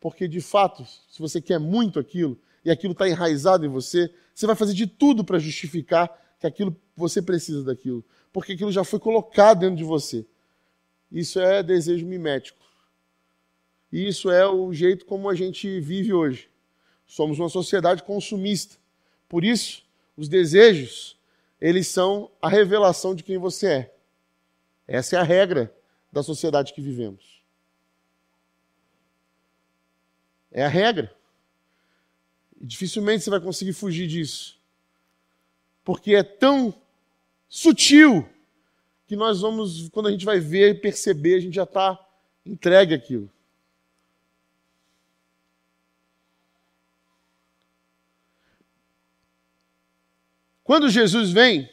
porque 0.00 0.26
de 0.26 0.40
fato, 0.40 0.82
se 0.82 1.18
você 1.18 1.42
quer 1.42 1.60
muito 1.60 1.98
aquilo 2.00 2.40
e 2.64 2.70
aquilo 2.70 2.92
está 2.94 3.06
enraizado 3.06 3.66
em 3.66 3.68
você, 3.68 4.10
você 4.34 4.46
vai 4.46 4.56
fazer 4.56 4.72
de 4.72 4.86
tudo 4.86 5.22
para 5.22 5.38
justificar 5.38 6.08
que 6.38 6.46
aquilo 6.46 6.74
você 6.96 7.20
precisa 7.20 7.62
daquilo, 7.62 8.02
porque 8.32 8.52
aquilo 8.52 8.72
já 8.72 8.82
foi 8.82 8.98
colocado 8.98 9.60
dentro 9.60 9.76
de 9.76 9.84
você. 9.84 10.24
Isso 11.12 11.38
é 11.38 11.62
desejo 11.62 12.06
mimético. 12.06 12.64
E 13.92 14.08
isso 14.08 14.30
é 14.30 14.48
o 14.48 14.72
jeito 14.72 15.04
como 15.04 15.28
a 15.28 15.34
gente 15.34 15.80
vive 15.80 16.14
hoje. 16.14 16.48
Somos 17.06 17.38
uma 17.38 17.50
sociedade 17.50 18.02
consumista. 18.04 18.76
Por 19.28 19.44
isso, 19.44 19.84
os 20.16 20.30
desejos, 20.30 21.18
eles 21.60 21.88
são 21.88 22.30
a 22.40 22.48
revelação 22.48 23.14
de 23.14 23.22
quem 23.22 23.36
você 23.36 23.66
é. 23.66 23.99
Essa 24.90 25.14
é 25.14 25.20
a 25.20 25.22
regra 25.22 25.72
da 26.10 26.20
sociedade 26.20 26.74
que 26.74 26.80
vivemos. 26.82 27.40
É 30.50 30.64
a 30.64 30.68
regra. 30.68 31.16
Dificilmente 32.60 33.22
você 33.22 33.30
vai 33.30 33.38
conseguir 33.38 33.72
fugir 33.72 34.08
disso. 34.08 34.58
Porque 35.84 36.16
é 36.16 36.24
tão 36.24 36.74
sutil 37.48 38.28
que 39.06 39.14
nós 39.14 39.40
vamos, 39.40 39.88
quando 39.90 40.08
a 40.08 40.10
gente 40.10 40.24
vai 40.24 40.40
ver 40.40 40.70
e 40.70 40.80
perceber, 40.80 41.36
a 41.36 41.40
gente 41.40 41.54
já 41.54 41.62
está 41.62 41.96
entregue 42.44 42.92
aquilo. 42.92 43.30
Quando 50.64 50.90
Jesus 50.90 51.30
vem, 51.30 51.70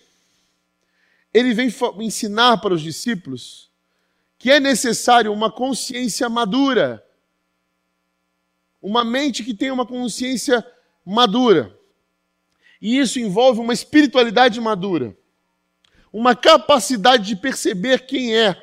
ele 1.38 1.54
vem 1.54 1.72
ensinar 2.00 2.58
para 2.58 2.74
os 2.74 2.82
discípulos 2.82 3.70
que 4.40 4.52
é 4.52 4.60
necessário 4.60 5.32
uma 5.32 5.52
consciência 5.52 6.28
madura, 6.30 7.04
uma 8.82 9.04
mente 9.04 9.44
que 9.44 9.54
tenha 9.54 9.74
uma 9.74 9.86
consciência 9.86 10.66
madura. 11.06 11.78
E 12.82 12.98
isso 12.98 13.20
envolve 13.20 13.60
uma 13.60 13.74
espiritualidade 13.74 14.60
madura, 14.60 15.16
uma 16.12 16.36
capacidade 16.36 17.26
de 17.26 17.36
perceber 17.36 18.06
quem 18.06 18.36
é 18.36 18.56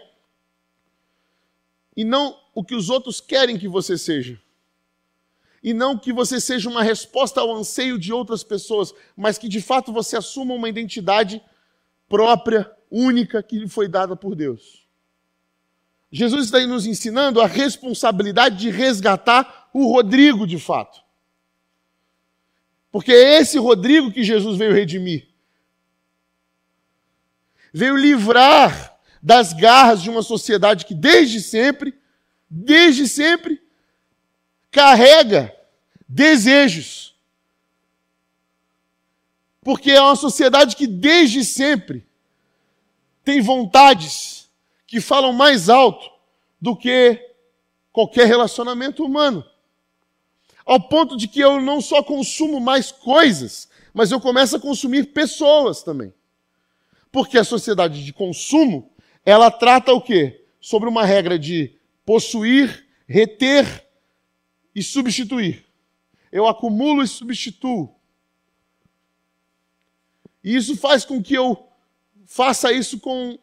e 1.96 2.04
não 2.04 2.36
o 2.54 2.64
que 2.64 2.74
os 2.74 2.90
outros 2.90 3.20
querem 3.20 3.58
que 3.58 3.68
você 3.68 3.96
seja. 3.96 4.40
E 5.62 5.72
não 5.72 5.98
que 5.98 6.12
você 6.12 6.40
seja 6.40 6.68
uma 6.68 6.82
resposta 6.82 7.40
ao 7.40 7.54
anseio 7.54 7.98
de 7.98 8.12
outras 8.12 8.44
pessoas, 8.44 8.92
mas 9.16 9.38
que 9.38 9.48
de 9.48 9.62
fato 9.62 9.92
você 9.92 10.16
assuma 10.16 10.54
uma 10.54 10.68
identidade 10.68 11.42
própria, 12.08 12.70
única, 12.90 13.42
que 13.42 13.58
lhe 13.58 13.68
foi 13.68 13.88
dada 13.88 14.14
por 14.14 14.34
Deus. 14.34 14.84
Jesus 16.11 16.44
está 16.44 16.58
aí 16.58 16.66
nos 16.66 16.87
ensinando 16.87 17.40
a 17.40 17.46
responsabilidade 17.46 18.56
de 18.56 18.70
resgatar 18.70 19.68
o 19.73 19.92
Rodrigo 19.92 20.46
de 20.46 20.58
fato. 20.58 21.02
Porque 22.92 23.11
é 23.11 23.40
esse 23.40 23.58
Rodrigo 23.58 24.12
que 24.12 24.23
Jesus 24.23 24.56
veio 24.56 24.73
redimir. 24.73 25.28
Veio 27.73 27.96
livrar 27.96 28.96
das 29.20 29.52
garras 29.52 30.00
de 30.00 30.08
uma 30.08 30.23
sociedade 30.23 30.87
que 30.87 30.94
desde 30.94 31.40
sempre, 31.40 31.99
desde 32.49 33.08
sempre, 33.08 33.61
carrega 34.70 35.52
desejos. 36.08 37.13
Porque 39.64 39.90
é 39.90 40.00
uma 40.00 40.14
sociedade 40.14 40.76
que 40.76 40.87
desde 40.87 41.44
sempre 41.44 42.06
tem 43.25 43.40
vontades 43.40 44.49
que 44.87 45.00
falam 45.00 45.33
mais 45.33 45.68
alto 45.68 46.09
do 46.61 46.76
que 46.76 47.18
qualquer 47.90 48.26
relacionamento 48.26 49.04
humano 49.04 49.44
ao 50.64 50.80
ponto 50.80 51.16
de 51.16 51.28
que 51.28 51.40
eu 51.40 51.61
não 51.61 51.80
só 51.80 52.02
consumo 52.02 52.59
mais 52.59 52.90
coisas, 52.90 53.68
mas 53.92 54.11
eu 54.11 54.21
começo 54.21 54.56
a 54.56 54.61
consumir 54.61 55.12
pessoas 55.12 55.83
também. 55.83 56.12
Porque 57.12 57.38
a 57.38 57.44
sociedade 57.44 58.04
de 58.04 58.12
consumo, 58.12 58.90
ela 59.25 59.50
trata 59.50 59.92
o 59.92 60.00
quê? 60.00 60.44
Sobre 60.61 60.88
uma 60.88 61.04
regra 61.04 61.38
de 61.38 61.76
possuir, 62.04 62.87
reter 63.06 63.87
e 64.75 64.83
substituir. 64.83 65.64
Eu 66.33 66.47
acumulo 66.47 67.02
e 67.02 67.09
substituo. 67.09 67.93
E 70.44 70.54
isso 70.54 70.76
faz 70.76 71.04
com 71.04 71.22
que 71.22 71.34
eu 71.34 71.66
faça 72.26 72.70
isso 72.70 73.00
com 73.00 73.38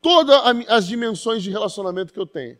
todas 0.00 0.36
as 0.68 0.86
dimensões 0.86 1.42
de 1.42 1.50
relacionamento 1.50 2.12
que 2.12 2.20
eu 2.20 2.26
tenho. 2.26 2.56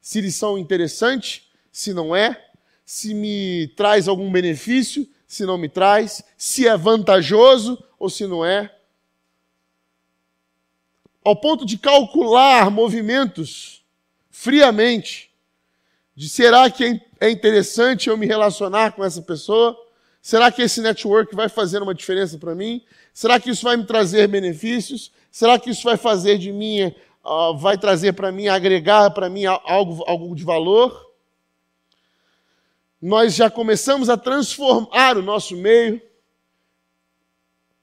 Se 0.00 0.18
eles 0.18 0.34
são 0.34 0.58
interessantes, 0.58 1.48
se 1.70 1.94
não 1.94 2.14
é, 2.14 2.50
se 2.84 3.14
me 3.14 3.68
traz 3.68 4.06
algum 4.06 4.30
benefício, 4.30 5.08
se 5.26 5.46
não 5.46 5.56
me 5.56 5.68
traz, 5.68 6.22
se 6.36 6.68
é 6.68 6.76
vantajoso 6.76 7.82
ou 7.98 8.10
se 8.10 8.26
não 8.26 8.44
é. 8.44 8.76
Ao 11.24 11.34
ponto 11.34 11.64
de 11.64 11.78
calcular 11.78 12.70
movimentos 12.70 13.82
friamente, 14.30 15.32
de 16.14 16.28
será 16.28 16.70
que 16.70 17.00
é 17.18 17.30
interessante 17.30 18.08
eu 18.08 18.16
me 18.16 18.26
relacionar 18.26 18.92
com 18.92 19.02
essa 19.02 19.22
pessoa? 19.22 19.76
Será 20.22 20.50
que 20.50 20.62
esse 20.62 20.80
network 20.80 21.34
vai 21.34 21.50
fazer 21.50 21.82
uma 21.82 21.94
diferença 21.94 22.38
para 22.38 22.54
mim? 22.54 22.82
Será 23.12 23.38
que 23.38 23.50
isso 23.50 23.64
vai 23.64 23.76
me 23.76 23.84
trazer 23.84 24.26
benefícios? 24.28 25.12
Será 25.30 25.58
que 25.58 25.68
isso 25.68 25.82
vai 25.82 25.98
fazer 25.98 26.38
de 26.38 26.52
mim, 26.52 26.94
uh, 27.24 27.54
vai 27.58 27.76
trazer 27.76 28.12
para 28.14 28.32
mim, 28.32 28.46
agregar 28.46 29.10
para 29.10 29.28
mim 29.28 29.44
algo, 29.44 30.02
algo 30.06 30.34
de 30.34 30.44
valor? 30.44 31.12
nós 33.02 33.34
já 33.34 33.50
começamos 33.50 34.08
a 34.08 34.16
transformar 34.16 35.16
o 35.16 35.22
nosso 35.22 35.56
meio 35.56 36.00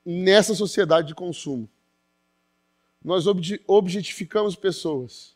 nessa 0.05 0.55
sociedade 0.55 1.10
de 1.10 1.13
consumo. 1.13 1.69
Nós 3.03 3.25
objetificamos 3.67 4.55
pessoas. 4.55 5.36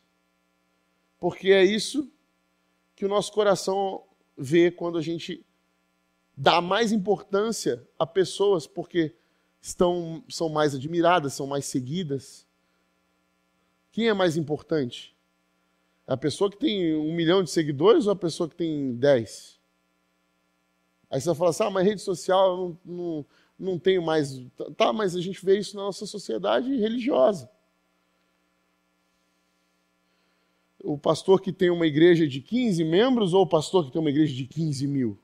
Porque 1.19 1.51
é 1.51 1.65
isso 1.65 2.09
que 2.95 3.05
o 3.05 3.09
nosso 3.09 3.33
coração 3.33 4.03
vê 4.37 4.71
quando 4.71 4.97
a 4.97 5.01
gente 5.01 5.45
dá 6.35 6.61
mais 6.61 6.91
importância 6.91 7.87
a 7.97 8.05
pessoas 8.05 8.67
porque 8.67 9.15
estão, 9.61 10.23
são 10.29 10.49
mais 10.49 10.75
admiradas, 10.75 11.33
são 11.33 11.47
mais 11.47 11.65
seguidas. 11.65 12.45
Quem 13.91 14.07
é 14.07 14.13
mais 14.13 14.35
importante? 14.37 15.15
A 16.05 16.17
pessoa 16.17 16.49
que 16.49 16.57
tem 16.57 16.95
um 16.95 17.13
milhão 17.13 17.43
de 17.43 17.49
seguidores 17.49 18.05
ou 18.07 18.11
a 18.11 18.15
pessoa 18.15 18.49
que 18.49 18.55
tem 18.55 18.95
dez? 18.95 19.59
Aí 21.09 21.21
você 21.21 21.27
vai 21.27 21.35
falar 21.35 21.49
assim, 21.51 21.63
ah, 21.63 21.69
mas 21.69 21.85
rede 21.85 22.01
social 22.01 22.49
eu 22.49 22.77
não, 22.83 22.95
não, 22.95 23.25
não 23.59 23.79
tenho 23.79 24.01
mais. 24.01 24.41
Tá, 24.75 24.91
mas 24.91 25.15
a 25.15 25.21
gente 25.21 25.45
vê 25.45 25.59
isso 25.59 25.75
na 25.75 25.83
nossa 25.83 26.05
sociedade 26.05 26.75
religiosa. 26.75 27.49
o 30.83 30.97
pastor 30.97 31.41
que 31.41 31.53
tem 31.53 31.69
uma 31.69 31.87
igreja 31.87 32.27
de 32.27 32.41
15 32.41 32.83
membros 32.83 33.33
ou 33.33 33.43
o 33.43 33.47
pastor 33.47 33.85
que 33.85 33.91
tem 33.91 34.01
uma 34.01 34.09
igreja 34.09 34.35
de 34.35 34.45
15 34.45 34.85
mil? 34.85 35.17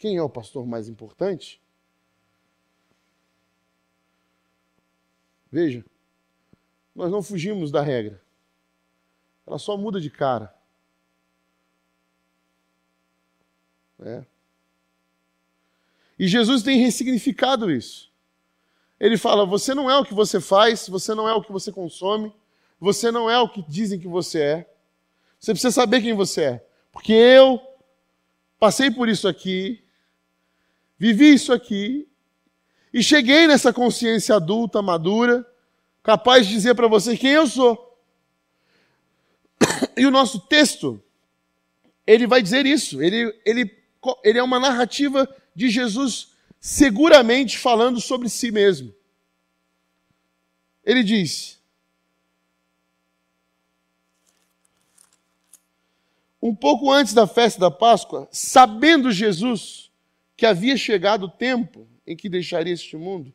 Quem 0.00 0.16
é 0.16 0.22
o 0.22 0.30
pastor 0.30 0.66
mais 0.66 0.88
importante? 0.88 1.60
Veja, 5.52 5.84
nós 6.94 7.10
não 7.10 7.22
fugimos 7.22 7.70
da 7.70 7.82
regra. 7.82 8.18
Ela 9.46 9.58
só 9.58 9.76
muda 9.76 10.00
de 10.00 10.08
cara. 10.08 10.54
É. 14.00 14.24
E 16.18 16.26
Jesus 16.26 16.62
tem 16.62 16.78
ressignificado 16.78 17.70
isso. 17.70 18.10
Ele 18.98 19.18
fala: 19.18 19.44
você 19.44 19.74
não 19.74 19.90
é 19.90 19.98
o 19.98 20.04
que 20.04 20.14
você 20.14 20.40
faz, 20.40 20.88
você 20.88 21.14
não 21.14 21.28
é 21.28 21.34
o 21.34 21.42
que 21.42 21.52
você 21.52 21.70
consome, 21.70 22.34
você 22.80 23.10
não 23.10 23.28
é 23.28 23.38
o 23.38 23.50
que 23.50 23.60
dizem 23.68 24.00
que 24.00 24.08
você 24.08 24.40
é. 24.40 24.74
Você 25.38 25.52
precisa 25.52 25.72
saber 25.72 26.00
quem 26.00 26.14
você 26.14 26.42
é. 26.42 26.66
Porque 26.90 27.12
eu 27.12 27.60
passei 28.58 28.90
por 28.90 29.06
isso 29.06 29.28
aqui, 29.28 29.84
vivi 31.00 31.32
isso 31.32 31.50
aqui, 31.50 32.06
e 32.92 33.02
cheguei 33.02 33.46
nessa 33.46 33.72
consciência 33.72 34.34
adulta, 34.34 34.82
madura, 34.82 35.46
capaz 36.02 36.46
de 36.46 36.52
dizer 36.52 36.74
para 36.74 36.88
você 36.88 37.16
quem 37.16 37.30
eu 37.30 37.46
sou. 37.46 37.98
E 39.96 40.04
o 40.04 40.10
nosso 40.10 40.40
texto, 40.40 41.02
ele 42.06 42.26
vai 42.26 42.42
dizer 42.42 42.66
isso. 42.66 43.00
Ele, 43.00 43.34
ele, 43.46 43.82
ele 44.22 44.38
é 44.38 44.42
uma 44.42 44.60
narrativa 44.60 45.26
de 45.54 45.70
Jesus 45.70 46.32
seguramente 46.60 47.56
falando 47.56 47.98
sobre 47.98 48.28
si 48.28 48.50
mesmo. 48.50 48.94
Ele 50.84 51.02
diz: 51.02 51.58
Um 56.42 56.54
pouco 56.54 56.90
antes 56.90 57.14
da 57.14 57.26
festa 57.26 57.60
da 57.60 57.70
Páscoa, 57.70 58.28
sabendo 58.30 59.12
Jesus 59.12 59.89
que 60.40 60.46
havia 60.46 60.74
chegado 60.74 61.24
o 61.24 61.28
tempo 61.28 61.86
em 62.06 62.16
que 62.16 62.26
deixaria 62.26 62.72
este 62.72 62.96
mundo 62.96 63.30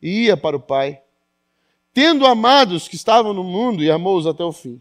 e 0.00 0.24
ia 0.24 0.38
para 0.38 0.56
o 0.56 0.60
Pai, 0.60 1.02
tendo 1.92 2.24
amados 2.24 2.88
que 2.88 2.96
estavam 2.96 3.34
no 3.34 3.44
mundo 3.44 3.84
e 3.84 3.90
amou-os 3.90 4.26
até 4.26 4.42
o 4.42 4.50
fim. 4.50 4.80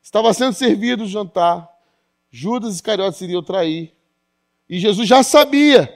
Estava 0.00 0.32
sendo 0.32 0.52
servido 0.52 1.02
o 1.02 1.08
jantar, 1.08 1.68
Judas 2.30 2.76
Iscariotes 2.76 3.20
iria 3.20 3.40
o 3.40 3.42
trair, 3.42 3.92
e 4.70 4.78
Jesus 4.78 5.08
já 5.08 5.20
sabia 5.24 5.92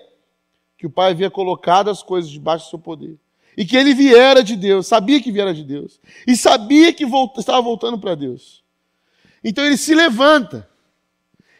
que 0.76 0.84
o 0.84 0.90
Pai 0.90 1.12
havia 1.12 1.30
colocado 1.30 1.88
as 1.88 2.02
coisas 2.02 2.28
debaixo 2.28 2.66
do 2.66 2.70
seu 2.70 2.78
poder. 2.80 3.16
E 3.56 3.64
que 3.64 3.76
ele 3.76 3.94
viera 3.94 4.42
de 4.42 4.56
Deus, 4.56 4.88
sabia 4.88 5.22
que 5.22 5.30
viera 5.30 5.54
de 5.54 5.62
Deus. 5.62 6.00
E 6.26 6.36
sabia 6.36 6.92
que 6.92 7.04
estava 7.04 7.62
voltando 7.62 8.00
para 8.00 8.16
Deus. 8.16 8.64
Então 9.44 9.64
ele 9.64 9.76
se 9.76 9.94
levanta. 9.94 10.68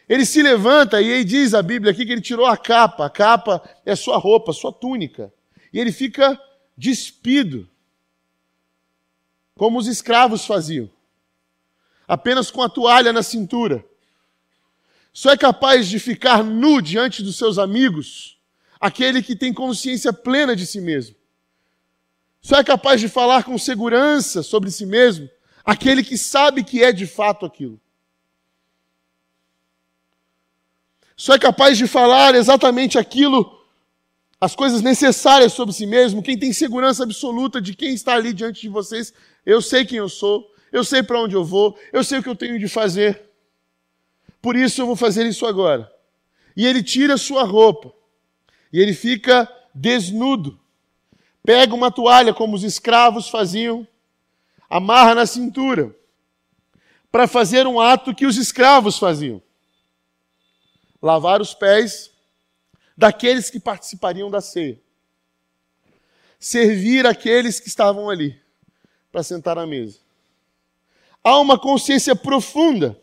Ele 0.07 0.25
se 0.25 0.41
levanta 0.41 1.01
e 1.01 1.11
aí 1.11 1.23
diz 1.23 1.53
a 1.53 1.61
Bíblia 1.61 1.91
aqui 1.91 2.05
que 2.05 2.11
ele 2.11 2.21
tirou 2.21 2.45
a 2.45 2.57
capa. 2.57 3.05
A 3.05 3.09
capa 3.09 3.61
é 3.85 3.95
sua 3.95 4.17
roupa, 4.17 4.53
sua 4.53 4.71
túnica. 4.71 5.33
E 5.71 5.79
ele 5.79 5.91
fica 5.91 6.39
despido. 6.77 7.69
Como 9.55 9.79
os 9.79 9.87
escravos 9.87 10.45
faziam. 10.45 10.89
Apenas 12.07 12.51
com 12.51 12.61
a 12.61 12.69
toalha 12.69 13.13
na 13.13 13.23
cintura. 13.23 13.83
Só 15.13 15.31
é 15.31 15.37
capaz 15.37 15.87
de 15.87 15.99
ficar 15.99 16.43
nu 16.43 16.81
diante 16.81 17.21
dos 17.23 17.37
seus 17.37 17.57
amigos 17.57 18.37
aquele 18.79 19.23
que 19.23 19.33
tem 19.33 19.53
consciência 19.53 20.11
plena 20.11 20.55
de 20.55 20.65
si 20.65 20.81
mesmo. 20.81 21.15
Só 22.41 22.57
é 22.57 22.63
capaz 22.63 22.99
de 22.99 23.07
falar 23.07 23.45
com 23.45 23.57
segurança 23.57 24.43
sobre 24.43 24.69
si 24.69 24.85
mesmo 24.85 25.29
aquele 25.63 26.03
que 26.03 26.17
sabe 26.17 26.63
que 26.63 26.83
é 26.83 26.91
de 26.91 27.07
fato 27.07 27.45
aquilo. 27.45 27.79
Só 31.15 31.35
é 31.35 31.39
capaz 31.39 31.77
de 31.77 31.87
falar 31.87 32.35
exatamente 32.35 32.97
aquilo, 32.97 33.59
as 34.39 34.55
coisas 34.55 34.81
necessárias 34.81 35.53
sobre 35.53 35.73
si 35.73 35.85
mesmo, 35.85 36.23
quem 36.23 36.37
tem 36.37 36.51
segurança 36.51 37.03
absoluta 37.03 37.61
de 37.61 37.73
quem 37.73 37.93
está 37.93 38.13
ali 38.13 38.33
diante 38.33 38.61
de 38.61 38.69
vocês. 38.69 39.13
Eu 39.45 39.61
sei 39.61 39.85
quem 39.85 39.97
eu 39.97 40.09
sou, 40.09 40.51
eu 40.71 40.83
sei 40.83 41.03
para 41.03 41.21
onde 41.21 41.35
eu 41.35 41.45
vou, 41.45 41.77
eu 41.91 42.03
sei 42.03 42.19
o 42.19 42.23
que 42.23 42.29
eu 42.29 42.35
tenho 42.35 42.59
de 42.59 42.67
fazer. 42.67 43.21
Por 44.41 44.55
isso 44.55 44.81
eu 44.81 44.85
vou 44.85 44.95
fazer 44.95 45.25
isso 45.25 45.45
agora. 45.45 45.89
E 46.57 46.65
ele 46.65 46.83
tira 46.83 47.15
sua 47.17 47.43
roupa. 47.43 47.93
E 48.71 48.79
ele 48.79 48.93
fica 48.93 49.49
desnudo. 49.73 50.59
Pega 51.43 51.73
uma 51.73 51.91
toalha, 51.91 52.33
como 52.33 52.55
os 52.55 52.63
escravos 52.63 53.29
faziam, 53.29 53.87
amarra 54.69 55.13
na 55.13 55.25
cintura, 55.25 55.95
para 57.11 57.27
fazer 57.27 57.67
um 57.67 57.79
ato 57.79 58.15
que 58.15 58.25
os 58.25 58.37
escravos 58.37 58.97
faziam: 58.97 59.41
lavar 61.03 61.41
os 61.41 61.53
pés 61.53 62.11
daqueles 62.95 63.49
que 63.49 63.59
participariam 63.59 64.31
da 64.31 64.39
ceia, 64.39 64.79
servir 66.39 67.05
aqueles 67.05 67.59
que 67.59 67.67
estavam 67.67 68.09
ali 68.09 68.41
para 69.11 69.21
sentar 69.21 69.57
à 69.57 69.67
mesa. 69.67 69.99
Há 71.21 71.37
uma 71.39 71.59
consciência 71.59 72.15
profunda 72.15 72.97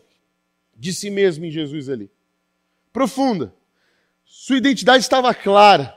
de 0.74 0.94
si 0.94 1.10
mesmo 1.10 1.44
em 1.44 1.50
Jesus 1.50 1.90
ali. 1.90 2.10
Profunda. 2.90 3.54
Sua 4.24 4.56
identidade 4.56 5.04
estava 5.04 5.34
clara. 5.34 5.94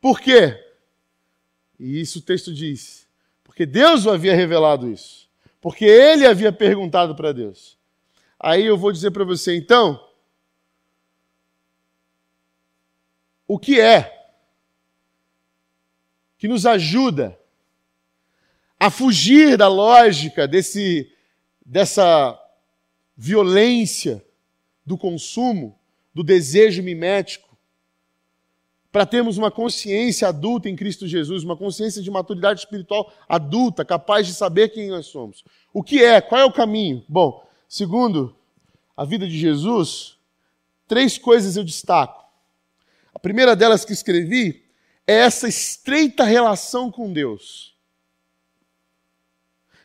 Por 0.00 0.18
quê? 0.18 0.64
E 1.78 2.00
isso 2.00 2.20
o 2.20 2.22
texto 2.22 2.54
diz. 2.54 3.06
Porque 3.44 3.66
Deus 3.66 4.06
o 4.06 4.10
havia 4.10 4.34
revelado 4.34 4.90
isso. 4.90 5.28
Porque 5.60 5.84
ele 5.84 6.26
havia 6.26 6.52
perguntado 6.52 7.14
para 7.14 7.32
Deus. 7.32 7.76
Aí 8.38 8.64
eu 8.64 8.78
vou 8.78 8.92
dizer 8.92 9.10
para 9.10 9.24
você, 9.24 9.56
então, 9.56 10.07
o 13.48 13.58
que 13.58 13.80
é 13.80 14.14
que 16.36 16.46
nos 16.46 16.66
ajuda 16.66 17.36
a 18.78 18.90
fugir 18.90 19.56
da 19.56 19.66
lógica 19.66 20.46
desse, 20.46 21.10
dessa 21.66 22.38
violência 23.16 24.24
do 24.86 24.96
consumo, 24.96 25.76
do 26.14 26.22
desejo 26.22 26.82
mimético, 26.82 27.48
para 28.92 29.04
termos 29.04 29.36
uma 29.36 29.50
consciência 29.50 30.28
adulta 30.28 30.68
em 30.68 30.76
Cristo 30.76 31.06
Jesus, 31.06 31.42
uma 31.42 31.56
consciência 31.56 32.00
de 32.00 32.10
maturidade 32.10 32.60
espiritual 32.60 33.12
adulta, 33.28 33.84
capaz 33.84 34.26
de 34.26 34.34
saber 34.34 34.68
quem 34.68 34.88
nós 34.88 35.06
somos. 35.06 35.44
O 35.72 35.82
que 35.82 36.02
é? 36.02 36.20
Qual 36.20 36.40
é 36.40 36.44
o 36.44 36.52
caminho? 36.52 37.04
Bom, 37.08 37.44
segundo 37.68 38.34
a 38.96 39.04
vida 39.04 39.26
de 39.26 39.38
Jesus, 39.38 40.16
três 40.86 41.18
coisas 41.18 41.56
eu 41.56 41.64
destaco. 41.64 42.27
A 43.18 43.20
primeira 43.20 43.56
delas 43.56 43.84
que 43.84 43.92
escrevi 43.92 44.62
é 45.04 45.14
essa 45.14 45.48
estreita 45.48 46.22
relação 46.22 46.88
com 46.88 47.12
Deus 47.12 47.76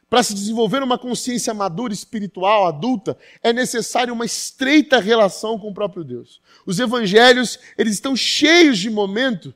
para 0.07 0.21
se 0.21 0.35
desenvolver 0.35 0.83
uma 0.83 0.99
consciência 0.99 1.51
madura, 1.51 1.91
espiritual, 1.91 2.67
adulta, 2.67 3.17
é 3.41 3.51
necessário 3.51 4.13
uma 4.13 4.23
estreita 4.23 4.99
relação 4.99 5.57
com 5.57 5.71
o 5.71 5.73
próprio 5.73 6.03
Deus. 6.03 6.39
Os 6.63 6.79
evangelhos, 6.79 7.57
eles 7.75 7.95
estão 7.95 8.15
cheios 8.15 8.77
de 8.77 8.91
momento, 8.91 9.51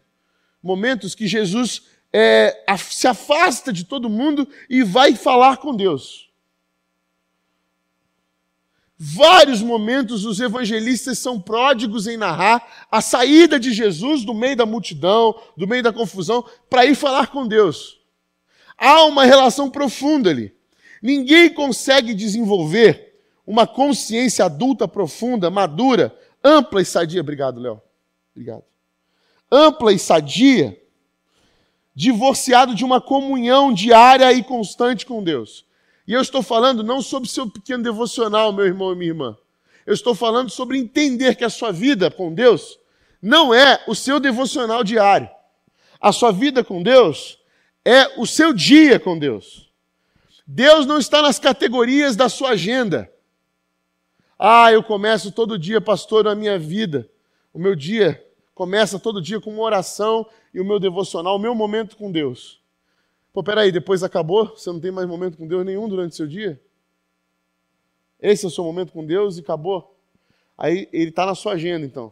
momentos 0.63 1.13
que 1.13 1.27
Jesus 1.27 1.83
é, 2.11 2.65
se 2.79 3.07
afasta 3.07 3.71
de 3.71 3.83
todo 3.83 4.09
mundo 4.09 4.49
e 4.67 4.81
vai 4.81 5.13
falar 5.13 5.57
com 5.57 5.75
Deus. 5.75 6.26
Vários 8.99 9.61
momentos 9.61 10.25
os 10.25 10.39
evangelistas 10.39 11.19
são 11.19 11.39
pródigos 11.39 12.07
em 12.07 12.17
narrar 12.17 12.87
a 12.89 12.99
saída 12.99 13.59
de 13.59 13.71
Jesus 13.71 14.25
do 14.25 14.33
meio 14.33 14.55
da 14.55 14.65
multidão, 14.65 15.39
do 15.55 15.67
meio 15.67 15.83
da 15.83 15.93
confusão, 15.93 16.43
para 16.67 16.85
ir 16.85 16.95
falar 16.95 17.27
com 17.27 17.47
Deus. 17.47 17.99
Há 18.75 19.03
uma 19.05 19.23
relação 19.23 19.69
profunda 19.69 20.31
ali. 20.31 20.51
Ninguém 20.99 21.53
consegue 21.53 22.15
desenvolver 22.15 23.21
uma 23.45 23.67
consciência 23.67 24.45
adulta 24.45 24.87
profunda, 24.87 25.51
madura, 25.51 26.17
ampla 26.43 26.81
e 26.81 26.85
sadia. 26.85 27.21
Obrigado, 27.21 27.59
Léo. 27.59 27.79
Obrigado. 28.35 28.63
Ampla 29.51 29.93
e 29.93 29.99
sadia, 29.99 30.75
divorciado 31.93 32.73
de 32.73 32.83
uma 32.83 32.99
comunhão 32.99 33.71
diária 33.71 34.33
e 34.33 34.43
constante 34.43 35.05
com 35.05 35.23
Deus. 35.23 35.66
E 36.07 36.13
eu 36.13 36.21
estou 36.21 36.41
falando 36.41 36.83
não 36.83 37.01
sobre 37.01 37.27
seu 37.27 37.49
pequeno 37.49 37.83
devocional, 37.83 38.53
meu 38.53 38.65
irmão 38.65 38.93
e 38.93 38.95
minha 38.95 39.11
irmã. 39.11 39.37
Eu 39.85 39.93
estou 39.93 40.15
falando 40.15 40.49
sobre 40.49 40.77
entender 40.77 41.35
que 41.35 41.43
a 41.43 41.49
sua 41.49 41.71
vida 41.71 42.09
com 42.09 42.33
Deus 42.33 42.79
não 43.21 43.53
é 43.53 43.83
o 43.87 43.93
seu 43.93 44.19
devocional 44.19 44.83
diário. 44.83 45.29
A 45.99 46.11
sua 46.11 46.31
vida 46.31 46.63
com 46.63 46.81
Deus 46.81 47.37
é 47.83 48.19
o 48.19 48.25
seu 48.25 48.53
dia 48.53 48.99
com 48.99 49.19
Deus. 49.19 49.69
Deus 50.45 50.85
não 50.85 50.97
está 50.97 51.21
nas 51.21 51.39
categorias 51.39 52.15
da 52.15 52.29
sua 52.29 52.51
agenda. 52.51 53.11
Ah, 54.39 54.71
eu 54.71 54.81
começo 54.83 55.31
todo 55.31 55.59
dia, 55.59 55.81
pastor, 55.81 56.27
a 56.27 56.35
minha 56.35 56.57
vida. 56.57 57.09
O 57.53 57.59
meu 57.59 57.75
dia 57.75 58.23
começa 58.53 58.97
todo 58.97 59.21
dia 59.21 59.41
com 59.41 59.51
uma 59.51 59.63
oração 59.63 60.25
e 60.53 60.61
o 60.61 60.65
meu 60.65 60.79
devocional, 60.79 61.35
o 61.35 61.39
meu 61.39 61.53
momento 61.53 61.97
com 61.97 62.11
Deus. 62.11 62.61
Pô, 63.37 63.43
peraí, 63.43 63.71
depois 63.71 64.01
acabou? 64.01 64.47
Você 64.47 64.67
não 64.71 64.79
tem 64.79 64.89
mais 64.89 65.07
momento 65.07 65.37
com 65.37 65.47
Deus 65.47 65.63
nenhum 65.63 65.87
durante 65.87 66.13
o 66.13 66.15
seu 66.15 66.25
dia? 66.25 66.59
Esse 68.19 68.45
é 68.45 68.47
o 68.47 68.49
seu 68.49 68.63
momento 68.63 68.91
com 68.91 69.05
Deus 69.05 69.37
e 69.37 69.41
acabou. 69.41 69.95
Aí 70.57 70.89
ele 70.91 71.11
está 71.11 71.23
na 71.23 71.35
sua 71.35 71.53
agenda, 71.53 71.85
então. 71.85 72.11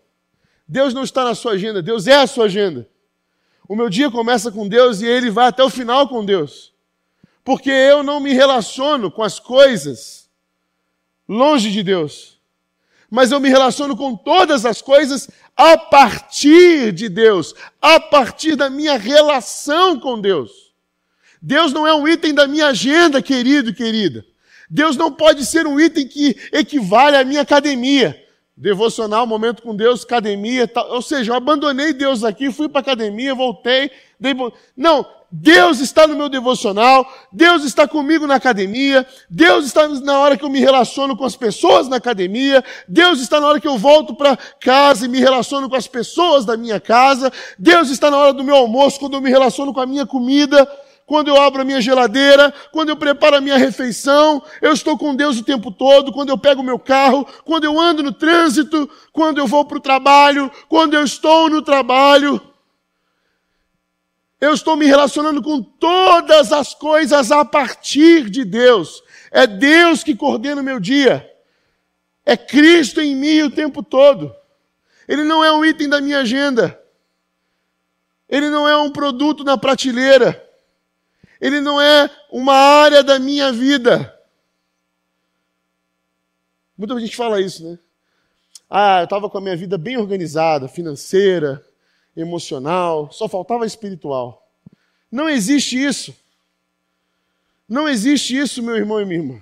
Deus 0.68 0.94
não 0.94 1.02
está 1.02 1.24
na 1.24 1.34
sua 1.34 1.54
agenda, 1.54 1.82
Deus 1.82 2.06
é 2.06 2.16
a 2.16 2.28
sua 2.28 2.46
agenda. 2.46 2.88
O 3.68 3.76
meu 3.76 3.90
dia 3.90 4.12
começa 4.12 4.52
com 4.52 4.68
Deus 4.68 5.02
e 5.02 5.08
ele 5.08 5.32
vai 5.32 5.48
até 5.48 5.64
o 5.64 5.70
final 5.72 6.08
com 6.08 6.24
Deus. 6.24 6.72
Porque 7.44 7.72
eu 7.72 8.04
não 8.04 8.20
me 8.20 8.32
relaciono 8.32 9.10
com 9.10 9.24
as 9.24 9.40
coisas 9.40 10.30
longe 11.28 11.72
de 11.72 11.82
Deus. 11.82 12.40
Mas 13.10 13.32
eu 13.32 13.40
me 13.40 13.50
relaciono 13.50 13.98
com 13.98 14.16
todas 14.16 14.64
as 14.64 14.80
coisas 14.80 15.28
a 15.58 15.76
partir 15.76 16.92
de 16.92 17.10
Deus, 17.10 17.56
a 17.82 18.00
partir 18.00 18.56
da 18.56 18.70
minha 18.70 18.96
relação 18.96 20.00
com 20.00 20.22
Deus. 20.22 20.65
Deus 21.46 21.72
não 21.72 21.86
é 21.86 21.94
um 21.94 22.08
item 22.08 22.34
da 22.34 22.48
minha 22.48 22.70
agenda, 22.70 23.22
querido 23.22 23.70
e 23.70 23.74
querida. 23.74 24.26
Deus 24.68 24.98
não 24.98 25.12
pode 25.12 25.46
ser 25.46 25.68
um 25.68 25.80
item 25.80 26.08
que 26.08 26.36
equivale 26.52 27.18
à 27.18 27.24
minha 27.24 27.42
academia. 27.42 28.20
Devocional, 28.58 29.28
momento 29.28 29.62
com 29.62 29.76
Deus, 29.76 30.04
academia, 30.04 30.68
tal. 30.68 30.90
ou 30.90 31.04
seja, 31.04 31.32
eu 31.32 31.36
abandonei 31.36 31.94
Deus 31.94 32.24
aqui, 32.24 32.52
fui 32.52 32.68
para 32.68 32.82
academia, 32.82 33.36
voltei. 33.36 33.92
Dei... 34.20 34.34
Não, 34.76 35.06
Deus 35.32 35.80
está 35.82 36.08
no 36.08 36.16
meu 36.16 36.30
devocional, 36.30 37.06
Deus 37.32 37.64
está 37.64 37.88
comigo 37.88 38.26
na 38.26 38.36
academia, 38.36 39.06
Deus 39.30 39.68
está 39.68 39.88
na 39.88 40.18
hora 40.18 40.36
que 40.36 40.46
eu 40.46 40.50
me 40.50 40.60
relaciono 40.60 41.16
com 41.16 41.26
as 41.26 41.36
pessoas 41.36 41.88
na 41.88 41.98
academia, 41.98 42.64
Deus 42.88 43.22
está 43.22 43.40
na 43.40 43.48
hora 43.48 43.60
que 43.60 43.68
eu 43.68 43.78
volto 43.78 44.16
para 44.16 44.36
casa 44.60 45.06
e 45.06 45.08
me 45.08 45.20
relaciono 45.20 45.70
com 45.70 45.76
as 45.76 45.88
pessoas 45.88 46.44
da 46.44 46.58
minha 46.58 46.80
casa, 46.80 47.32
Deus 47.60 47.92
está 47.92 48.10
na 48.10 48.18
hora 48.18 48.34
do 48.34 48.44
meu 48.44 48.56
almoço, 48.56 49.00
quando 49.00 49.14
eu 49.14 49.22
me 49.22 49.30
relaciono 49.30 49.72
com 49.72 49.82
a 49.82 49.86
minha 49.86 50.08
comida 50.08 50.68
quando 51.06 51.28
eu 51.28 51.40
abro 51.40 51.62
a 51.62 51.66
minha 51.66 51.80
geladeira, 51.80 52.54
quando 52.72 52.90
eu 52.90 52.98
preparo 52.98 53.36
a 53.36 53.42
minha 53.42 53.58
refeição, 53.58 54.44
eu 54.62 54.74
estou 54.74 54.98
com 54.98 55.16
Deus 55.16 55.38
o 55.38 55.44
tempo 55.44 55.72
todo, 55.72 56.12
quando 56.12 56.30
eu 56.30 56.38
pego 56.38 56.62
o 56.62 56.66
meu 56.66 56.80
carro, 56.80 57.28
quando 57.44 57.66
eu 57.66 57.80
ando 57.80 58.02
no 58.02 58.12
trânsito, 58.12 58.90
quando 59.14 59.38
eu 59.38 59.46
vou 59.46 59.66
para 59.66 59.78
o 59.78 59.82
trabalho, 59.82 60.52
quando 60.68 60.96
eu 60.96 61.04
estou 61.04 61.50
no 61.50 61.62
trabalho. 61.62 62.42
Eu 64.42 64.54
estou 64.54 64.76
me 64.76 64.86
relacionando 64.86 65.42
com 65.42 65.62
todas 65.62 66.52
as 66.52 66.74
coisas 66.74 67.32
a 67.32 67.46
partir 67.46 68.30
de 68.30 68.44
Deus. 68.44 69.04
É 69.32 69.48
Deus 69.48 70.04
que 70.04 70.16
coordena 70.16 70.62
o 70.62 70.64
meu 70.64 70.80
dia. 70.80 71.32
É 72.26 72.36
Cristo 72.36 73.00
em 73.00 73.16
mim 73.16 73.44
o 73.44 73.52
tempo 73.52 73.84
todo. 73.84 74.36
Ele 75.08 75.24
não 75.24 75.44
é 75.44 75.52
um 75.52 75.64
item 75.64 75.88
da 75.88 76.02
minha 76.02 76.20
agenda. 76.20 76.80
Ele 78.28 78.50
não 78.50 78.68
é 78.68 78.76
um 78.76 78.92
produto 78.92 79.44
na 79.44 79.58
prateleira. 79.58 80.45
Ele 81.40 81.62
não 81.62 81.80
é 81.80 82.10
uma 82.32 82.54
área 82.54 83.04
da 83.04 83.20
minha 83.20 83.52
vida. 83.52 84.12
Muita 86.78 87.00
gente 87.00 87.16
fala 87.16 87.40
isso, 87.40 87.64
né? 87.64 87.80
Ah, 88.70 89.00
eu 89.00 89.04
estava 89.06 89.30
com 89.30 89.38
a 89.38 89.42
minha 89.42 89.56
vida 89.56 89.78
bem 89.78 89.98
organizada, 89.98 90.68
financeira, 90.68 91.66
emocional, 92.16 93.12
só 93.12 93.28
faltava 93.28 93.66
espiritual. 93.66 94.50
Não 95.12 95.30
existe 95.30 95.82
isso. 95.82 96.16
Não 97.68 97.88
existe 97.88 98.38
isso, 98.38 98.62
meu 98.62 98.76
irmão 98.76 99.02
e 99.02 99.06
minha 99.06 99.20
irmã. 99.20 99.42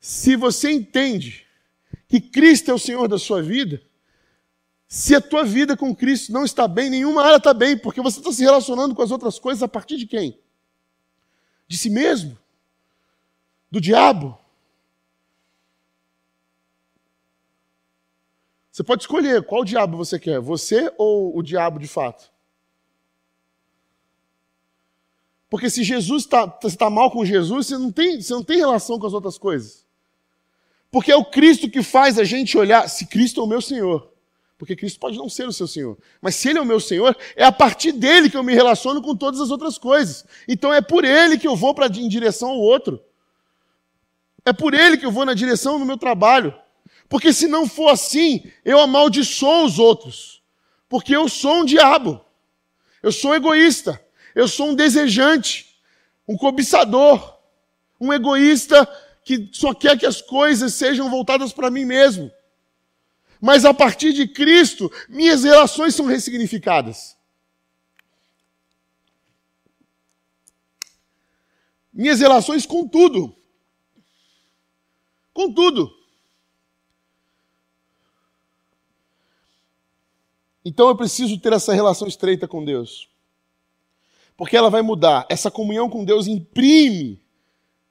Se 0.00 0.36
você 0.36 0.70
entende 0.70 1.46
que 2.08 2.20
Cristo 2.20 2.70
é 2.70 2.74
o 2.74 2.78
Senhor 2.78 3.08
da 3.08 3.18
sua 3.18 3.42
vida, 3.42 3.82
se 4.88 5.14
a 5.14 5.20
tua 5.20 5.44
vida 5.44 5.76
com 5.76 5.94
Cristo 5.94 6.32
não 6.32 6.44
está 6.44 6.68
bem, 6.68 6.88
nenhuma 6.88 7.22
área 7.22 7.36
está 7.36 7.52
bem, 7.52 7.76
porque 7.76 8.00
você 8.00 8.20
está 8.20 8.32
se 8.32 8.42
relacionando 8.42 8.94
com 8.94 9.02
as 9.02 9.10
outras 9.10 9.38
coisas 9.38 9.62
a 9.62 9.68
partir 9.68 9.96
de 9.96 10.06
quem? 10.06 10.38
De 11.66 11.76
si 11.76 11.90
mesmo? 11.90 12.38
Do 13.70 13.80
diabo? 13.80 14.38
Você 18.70 18.84
pode 18.84 19.02
escolher 19.02 19.42
qual 19.44 19.64
diabo 19.64 19.96
você 19.96 20.18
quer, 20.20 20.38
você 20.38 20.92
ou 20.98 21.36
o 21.36 21.42
diabo 21.42 21.80
de 21.80 21.88
fato. 21.88 22.30
Porque 25.48 25.70
se 25.70 25.82
Jesus 25.82 26.24
está 26.24 26.46
tá 26.46 26.90
mal 26.90 27.10
com 27.10 27.24
Jesus, 27.24 27.66
você 27.66 27.78
não, 27.78 27.90
tem, 27.90 28.20
você 28.20 28.32
não 28.34 28.44
tem 28.44 28.58
relação 28.58 28.98
com 28.98 29.06
as 29.06 29.14
outras 29.14 29.38
coisas. 29.38 29.86
Porque 30.90 31.10
é 31.10 31.16
o 31.16 31.24
Cristo 31.24 31.70
que 31.70 31.82
faz 31.82 32.18
a 32.18 32.24
gente 32.24 32.56
olhar, 32.56 32.88
se 32.88 33.06
Cristo 33.06 33.40
é 33.40 33.44
o 33.44 33.46
meu 33.46 33.60
Senhor. 33.60 34.15
Porque 34.58 34.74
Cristo 34.74 34.98
pode 34.98 35.18
não 35.18 35.28
ser 35.28 35.46
o 35.46 35.52
seu 35.52 35.66
Senhor. 35.66 35.98
Mas 36.20 36.34
se 36.34 36.48
Ele 36.48 36.58
é 36.58 36.62
o 36.62 36.66
meu 36.66 36.80
Senhor, 36.80 37.16
é 37.34 37.44
a 37.44 37.52
partir 37.52 37.92
dele 37.92 38.30
que 38.30 38.36
eu 38.36 38.42
me 38.42 38.54
relaciono 38.54 39.02
com 39.02 39.14
todas 39.14 39.40
as 39.40 39.50
outras 39.50 39.76
coisas. 39.76 40.24
Então 40.48 40.72
é 40.72 40.80
por 40.80 41.04
Ele 41.04 41.36
que 41.36 41.46
eu 41.46 41.54
vou 41.54 41.74
pra, 41.74 41.86
em 41.86 42.08
direção 42.08 42.50
ao 42.50 42.58
outro. 42.58 43.02
É 44.44 44.52
por 44.52 44.72
Ele 44.72 44.96
que 44.96 45.04
eu 45.04 45.12
vou 45.12 45.26
na 45.26 45.34
direção 45.34 45.78
do 45.78 45.84
meu 45.84 45.98
trabalho. 45.98 46.54
Porque 47.08 47.32
se 47.32 47.46
não 47.46 47.68
for 47.68 47.90
assim, 47.90 48.50
eu 48.64 48.80
amaldiçoo 48.80 49.64
os 49.64 49.78
outros. 49.78 50.42
Porque 50.88 51.14
eu 51.14 51.28
sou 51.28 51.60
um 51.60 51.64
diabo. 51.64 52.24
Eu 53.02 53.12
sou 53.12 53.34
egoísta. 53.34 54.02
Eu 54.34 54.48
sou 54.48 54.70
um 54.70 54.74
desejante. 54.74 55.78
Um 56.26 56.36
cobiçador. 56.36 57.36
Um 58.00 58.12
egoísta 58.12 58.88
que 59.22 59.50
só 59.52 59.74
quer 59.74 59.98
que 59.98 60.06
as 60.06 60.22
coisas 60.22 60.72
sejam 60.74 61.10
voltadas 61.10 61.52
para 61.52 61.70
mim 61.70 61.84
mesmo. 61.84 62.30
Mas 63.46 63.64
a 63.64 63.72
partir 63.72 64.12
de 64.12 64.26
Cristo, 64.26 64.90
minhas 65.08 65.44
relações 65.44 65.94
são 65.94 66.04
ressignificadas. 66.04 67.16
Minhas 71.92 72.18
relações 72.18 72.66
com 72.66 72.88
tudo. 72.88 73.36
Com 75.32 75.52
tudo. 75.52 75.96
Então 80.64 80.88
eu 80.88 80.96
preciso 80.96 81.38
ter 81.38 81.52
essa 81.52 81.72
relação 81.72 82.08
estreita 82.08 82.48
com 82.48 82.64
Deus. 82.64 83.08
Porque 84.36 84.56
ela 84.56 84.70
vai 84.70 84.82
mudar. 84.82 85.24
Essa 85.28 85.52
comunhão 85.52 85.88
com 85.88 86.04
Deus 86.04 86.26
imprime 86.26 87.22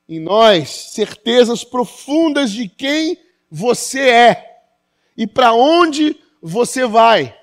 em 0.09 0.19
nós 0.19 0.69
certezas 0.69 1.63
profundas 1.63 2.51
de 2.51 2.67
quem 2.67 3.17
você 3.49 4.09
é 4.09 4.54
e 5.17 5.25
para 5.25 5.53
onde 5.53 6.19
você 6.41 6.85
vai, 6.85 7.37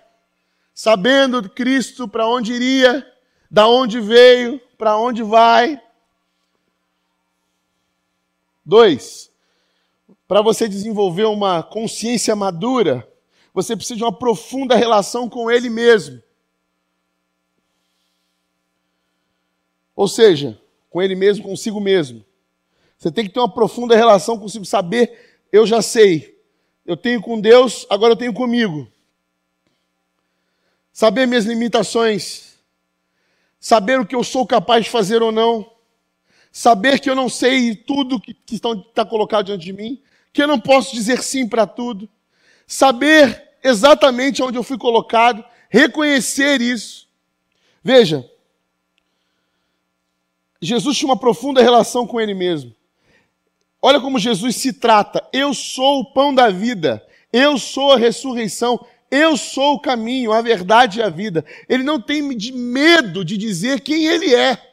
sabendo 0.74 1.48
Cristo 1.48 2.06
para 2.06 2.26
onde 2.26 2.52
iria, 2.52 3.06
da 3.50 3.66
onde 3.66 4.00
veio, 4.00 4.60
para 4.76 4.96
onde 4.96 5.22
vai. 5.22 5.80
Dois, 8.64 9.30
para 10.28 10.40
você 10.40 10.68
desenvolver 10.68 11.24
uma 11.24 11.62
consciência 11.62 12.34
madura, 12.34 13.08
você 13.52 13.76
precisa 13.76 13.98
de 13.98 14.04
uma 14.04 14.12
profunda 14.12 14.76
relação 14.76 15.28
com 15.28 15.50
Ele 15.50 15.68
mesmo. 15.68 16.22
Ou 19.94 20.08
seja, 20.08 20.58
com 20.88 21.02
Ele 21.02 21.14
mesmo, 21.14 21.44
consigo 21.44 21.80
mesmo. 21.80 22.24
Você 22.96 23.10
tem 23.10 23.24
que 23.24 23.30
ter 23.30 23.40
uma 23.40 23.52
profunda 23.52 23.96
relação 23.96 24.38
consigo, 24.38 24.64
saber, 24.64 25.40
eu 25.50 25.66
já 25.66 25.82
sei, 25.82 26.40
eu 26.84 26.96
tenho 26.96 27.20
com 27.20 27.40
Deus, 27.40 27.86
agora 27.88 28.12
eu 28.12 28.16
tenho 28.16 28.32
comigo. 28.32 28.90
Saber 30.92 31.26
minhas 31.26 31.44
limitações. 31.44 32.58
Saber 33.58 34.00
o 34.00 34.06
que 34.06 34.14
eu 34.14 34.24
sou 34.24 34.46
capaz 34.46 34.84
de 34.84 34.90
fazer 34.90 35.22
ou 35.22 35.32
não. 35.32 35.70
Saber 36.50 36.98
que 36.98 37.08
eu 37.08 37.14
não 37.14 37.28
sei 37.28 37.74
tudo 37.74 38.20
que 38.20 38.36
está 38.50 39.04
colocado 39.04 39.46
diante 39.46 39.64
de 39.64 39.72
mim. 39.72 40.02
Que 40.32 40.42
eu 40.42 40.48
não 40.48 40.60
posso 40.60 40.92
dizer 40.94 41.22
sim 41.22 41.48
para 41.48 41.66
tudo. 41.66 42.08
Saber 42.66 43.50
exatamente 43.62 44.42
onde 44.42 44.58
eu 44.58 44.62
fui 44.62 44.76
colocado. 44.76 45.44
Reconhecer 45.70 46.60
isso. 46.60 47.08
Veja, 47.82 48.28
Jesus 50.60 50.96
tinha 50.96 51.08
uma 51.08 51.18
profunda 51.18 51.62
relação 51.62 52.06
com 52.06 52.20
ele 52.20 52.34
mesmo. 52.34 52.74
Olha 53.84 54.00
como 54.00 54.20
Jesus 54.20 54.54
se 54.54 54.72
trata. 54.72 55.28
Eu 55.32 55.52
sou 55.52 56.00
o 56.00 56.12
pão 56.12 56.32
da 56.32 56.48
vida. 56.48 57.04
Eu 57.32 57.58
sou 57.58 57.92
a 57.92 57.98
ressurreição. 57.98 58.86
Eu 59.10 59.36
sou 59.36 59.74
o 59.74 59.80
caminho, 59.80 60.32
a 60.32 60.40
verdade 60.40 61.00
e 61.00 61.02
a 61.02 61.10
vida. 61.10 61.44
Ele 61.68 61.82
não 61.82 62.00
tem 62.00 62.22
medo 62.22 63.24
de 63.24 63.36
dizer 63.36 63.80
quem 63.80 64.06
ele 64.06 64.32
é. 64.32 64.72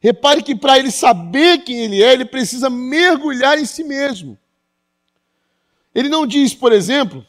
Repare 0.00 0.42
que 0.42 0.56
para 0.56 0.78
ele 0.78 0.90
saber 0.90 1.58
quem 1.58 1.84
ele 1.84 2.02
é, 2.02 2.12
ele 2.12 2.24
precisa 2.24 2.68
mergulhar 2.68 3.58
em 3.58 3.64
si 3.64 3.84
mesmo. 3.84 4.36
Ele 5.94 6.08
não 6.08 6.26
diz, 6.26 6.54
por 6.54 6.72
exemplo, 6.72 7.24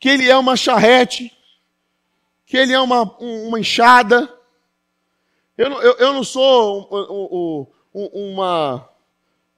que 0.00 0.08
ele 0.08 0.28
é 0.28 0.36
uma 0.36 0.56
charrete, 0.56 1.32
que 2.46 2.56
ele 2.56 2.72
é 2.72 2.80
uma, 2.80 3.02
uma 3.18 3.60
enxada. 3.60 4.28
Eu, 5.56 5.70
eu, 5.80 5.96
eu 5.98 6.12
não 6.12 6.24
sou 6.24 6.88
o, 6.90 7.60
o, 7.62 7.66
uma, 7.92 8.88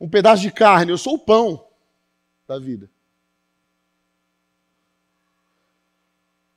um 0.00 0.08
pedaço 0.08 0.42
de 0.42 0.50
carne, 0.50 0.90
eu 0.90 0.98
sou 0.98 1.14
o 1.14 1.18
pão 1.18 1.66
da 2.46 2.58
vida. 2.58 2.90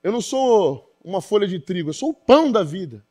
Eu 0.01 0.11
não 0.11 0.21
sou 0.21 0.95
uma 1.03 1.21
folha 1.21 1.47
de 1.47 1.59
trigo, 1.59 1.89
eu 1.89 1.93
sou 1.93 2.09
o 2.09 2.13
pão 2.13 2.51
da 2.51 2.63
vida. 2.63 3.05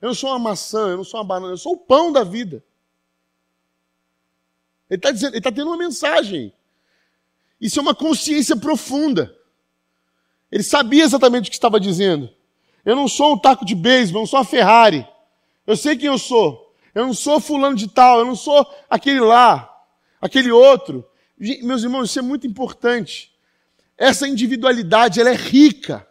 Eu 0.00 0.08
não 0.08 0.14
sou 0.14 0.30
uma 0.30 0.38
maçã, 0.38 0.90
eu 0.90 0.96
não 0.96 1.04
sou 1.04 1.18
uma 1.18 1.26
banana, 1.26 1.52
eu 1.52 1.58
sou 1.58 1.72
o 1.72 1.78
pão 1.78 2.12
da 2.12 2.22
vida. 2.24 2.64
Ele 4.88 4.98
está 4.98 5.10
dizendo, 5.10 5.30
ele 5.30 5.38
está 5.38 5.50
tendo 5.50 5.68
uma 5.68 5.76
mensagem. 5.76 6.52
Isso 7.60 7.78
é 7.78 7.82
uma 7.82 7.94
consciência 7.94 8.56
profunda. 8.56 9.34
Ele 10.52 10.62
sabia 10.62 11.04
exatamente 11.04 11.48
o 11.48 11.50
que 11.50 11.56
estava 11.56 11.80
dizendo. 11.80 12.30
Eu 12.84 12.94
não 12.94 13.08
sou 13.08 13.34
um 13.34 13.38
taco 13.38 13.64
de 13.64 13.74
beisebol, 13.74 14.20
eu 14.20 14.22
não 14.22 14.26
sou 14.26 14.38
uma 14.38 14.44
Ferrari. 14.44 15.06
Eu 15.66 15.76
sei 15.76 15.96
quem 15.96 16.06
eu 16.06 16.18
sou. 16.18 16.63
Eu 16.94 17.06
não 17.06 17.14
sou 17.14 17.40
fulano 17.40 17.76
de 17.76 17.88
tal, 17.88 18.20
eu 18.20 18.26
não 18.26 18.36
sou 18.36 18.66
aquele 18.88 19.20
lá, 19.20 19.84
aquele 20.20 20.50
outro. 20.50 21.04
Meus 21.38 21.82
irmãos, 21.82 22.10
isso 22.10 22.18
é 22.18 22.22
muito 22.22 22.46
importante. 22.46 23.34
Essa 23.98 24.28
individualidade, 24.28 25.20
ela 25.20 25.30
é 25.30 25.34
rica. 25.34 26.06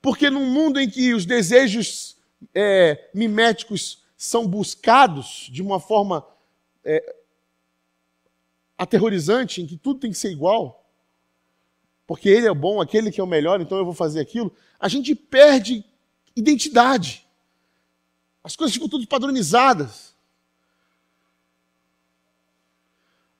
Porque 0.00 0.28
num 0.28 0.46
mundo 0.46 0.80
em 0.80 0.90
que 0.90 1.14
os 1.14 1.24
desejos 1.24 2.16
é, 2.54 3.08
miméticos 3.14 4.02
são 4.16 4.46
buscados 4.46 5.48
de 5.50 5.62
uma 5.62 5.80
forma 5.80 6.26
é, 6.84 7.16
aterrorizante, 8.76 9.62
em 9.62 9.66
que 9.66 9.76
tudo 9.76 10.00
tem 10.00 10.10
que 10.10 10.18
ser 10.18 10.30
igual, 10.30 10.84
porque 12.06 12.28
ele 12.28 12.46
é 12.46 12.54
bom, 12.54 12.80
aquele 12.80 13.10
que 13.10 13.20
é 13.20 13.24
o 13.24 13.26
melhor, 13.26 13.60
então 13.60 13.78
eu 13.78 13.84
vou 13.84 13.94
fazer 13.94 14.20
aquilo, 14.20 14.52
a 14.78 14.88
gente 14.88 15.14
perde 15.14 15.84
identidade. 16.34 17.26
As 18.42 18.56
coisas 18.56 18.74
ficam 18.74 18.88
tudo 18.88 19.06
padronizadas. 19.06 20.12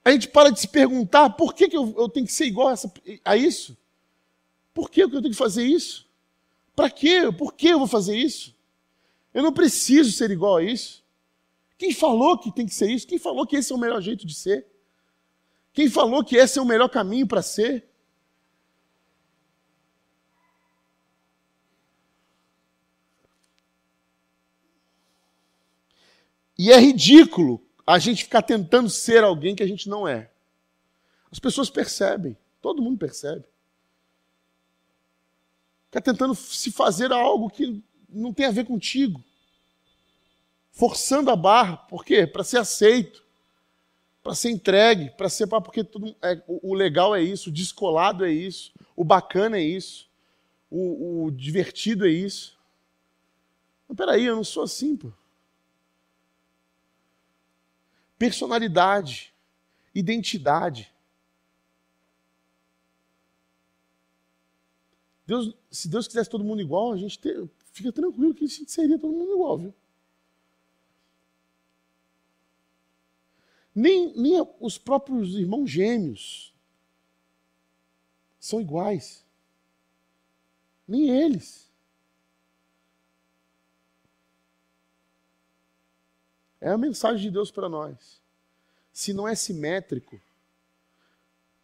A 0.05 0.11
gente 0.11 0.29
para 0.29 0.51
de 0.51 0.61
se 0.61 0.69
perguntar 0.69 1.31
por 1.31 1.55
que, 1.55 1.69
que 1.69 1.77
eu, 1.77 1.95
eu 1.97 2.09
tenho 2.09 2.27
que 2.27 2.33
ser 2.33 2.47
igual 2.47 2.69
a, 2.69 2.73
essa, 2.73 2.93
a 3.25 3.37
isso? 3.37 3.77
Por 4.75 4.91
que, 4.91 5.03
eu 5.03 5.11
tenho 5.11 5.23
que 5.23 5.35
fazer 5.35 5.65
isso? 5.65 6.07
Para 6.75 6.91
quê? 6.91 7.31
Por 7.37 7.55
que 7.55 7.69
eu 7.69 7.79
vou 7.79 7.87
fazer 7.87 8.17
isso? 8.17 8.55
Eu 9.33 9.43
não 9.43 9.53
preciso 9.53 10.11
ser 10.12 10.31
igual 10.31 10.57
a 10.57 10.62
isso. 10.62 11.03
Quem 11.79 11.93
falou 11.93 12.38
que 12.38 12.53
tem 12.53 12.67
que 12.67 12.75
ser 12.75 12.91
isso? 12.91 13.07
Quem 13.07 13.19
falou 13.19 13.47
que 13.47 13.57
esse 13.57 13.73
é 13.73 13.75
o 13.75 13.79
melhor 13.79 14.01
jeito 14.01 14.27
de 14.27 14.35
ser? 14.35 14.67
Quem 15.73 15.88
falou 15.88 16.25
que 16.25 16.37
esse 16.37 16.59
é 16.59 16.62
o 16.62 16.67
melhor 16.67 16.88
caminho 16.88 17.27
para 17.27 17.43
ser? 17.43 17.88
E 26.59 26.71
é 26.71 26.79
ridículo 26.79 27.61
a 27.87 27.99
gente 27.99 28.25
ficar 28.25 28.43
tentando 28.43 28.88
ser 28.88 29.25
alguém 29.25 29.55
que 29.55 29.62
a 29.62 29.67
gente 29.67 29.88
não 29.88 30.07
é. 30.07 30.31
As 31.31 31.38
pessoas 31.38 31.71
percebem, 31.71 32.37
todo 32.61 32.83
mundo 32.83 32.99
percebe. 32.99 33.45
Ficar 35.87 36.03
tentando 36.03 36.35
se 36.35 36.71
fazer 36.71 37.12
algo 37.12 37.51
que 37.51 37.83
não 38.09 38.33
tem 38.33 38.47
a 38.47 38.51
ver 38.51 38.65
contigo. 38.65 39.23
Forçando 40.71 41.31
a 41.31 41.37
barra, 41.37 41.77
por 41.77 42.05
quê? 42.05 42.27
Para 42.27 42.45
ser 42.45 42.59
aceito, 42.59 43.23
para 44.23 44.35
ser 44.35 44.51
entregue, 44.51 45.11
para 45.11 45.29
ser. 45.29 45.47
Porque 45.47 45.85
tudo, 45.85 46.15
é, 46.23 46.43
o 46.47 46.75
legal 46.75 47.15
é 47.15 47.23
isso, 47.23 47.51
o 47.51 47.53
descolado 47.53 48.25
é 48.25 48.33
isso, 48.33 48.73
o 48.97 49.05
bacana 49.05 49.59
é 49.59 49.62
isso, 49.62 50.09
o, 50.71 51.25
o 51.25 51.31
divertido 51.31 52.07
é 52.07 52.11
isso. 52.11 52.59
Mas 53.88 53.97
peraí, 53.97 54.25
eu 54.25 54.37
não 54.37 54.45
sou 54.45 54.62
assim, 54.62 54.97
pô. 54.97 55.12
Personalidade, 58.22 59.35
identidade. 59.92 60.94
Deus, 65.26 65.52
se 65.68 65.88
Deus 65.88 66.06
quisesse 66.06 66.30
todo 66.30 66.44
mundo 66.44 66.62
igual, 66.62 66.92
a 66.92 66.96
gente 66.96 67.18
ter, 67.18 67.50
fica 67.72 67.90
tranquilo 67.90 68.32
que 68.32 68.46
seria 68.48 68.96
todo 68.96 69.12
mundo 69.12 69.32
igual, 69.32 69.58
viu? 69.58 69.74
Nem, 73.74 74.16
nem 74.16 74.40
os 74.61 74.78
próprios 74.78 75.35
irmãos 75.35 75.68
gêmeos 75.68 76.54
são 78.38 78.61
iguais. 78.61 79.26
Nem 80.87 81.11
eles. 81.11 81.71
É 86.62 86.70
a 86.70 86.79
mensagem 86.79 87.20
de 87.22 87.31
Deus 87.33 87.51
para 87.51 87.68
nós. 87.68 88.22
Se 88.92 89.12
não 89.12 89.27
é 89.27 89.35
simétrico, 89.35 90.20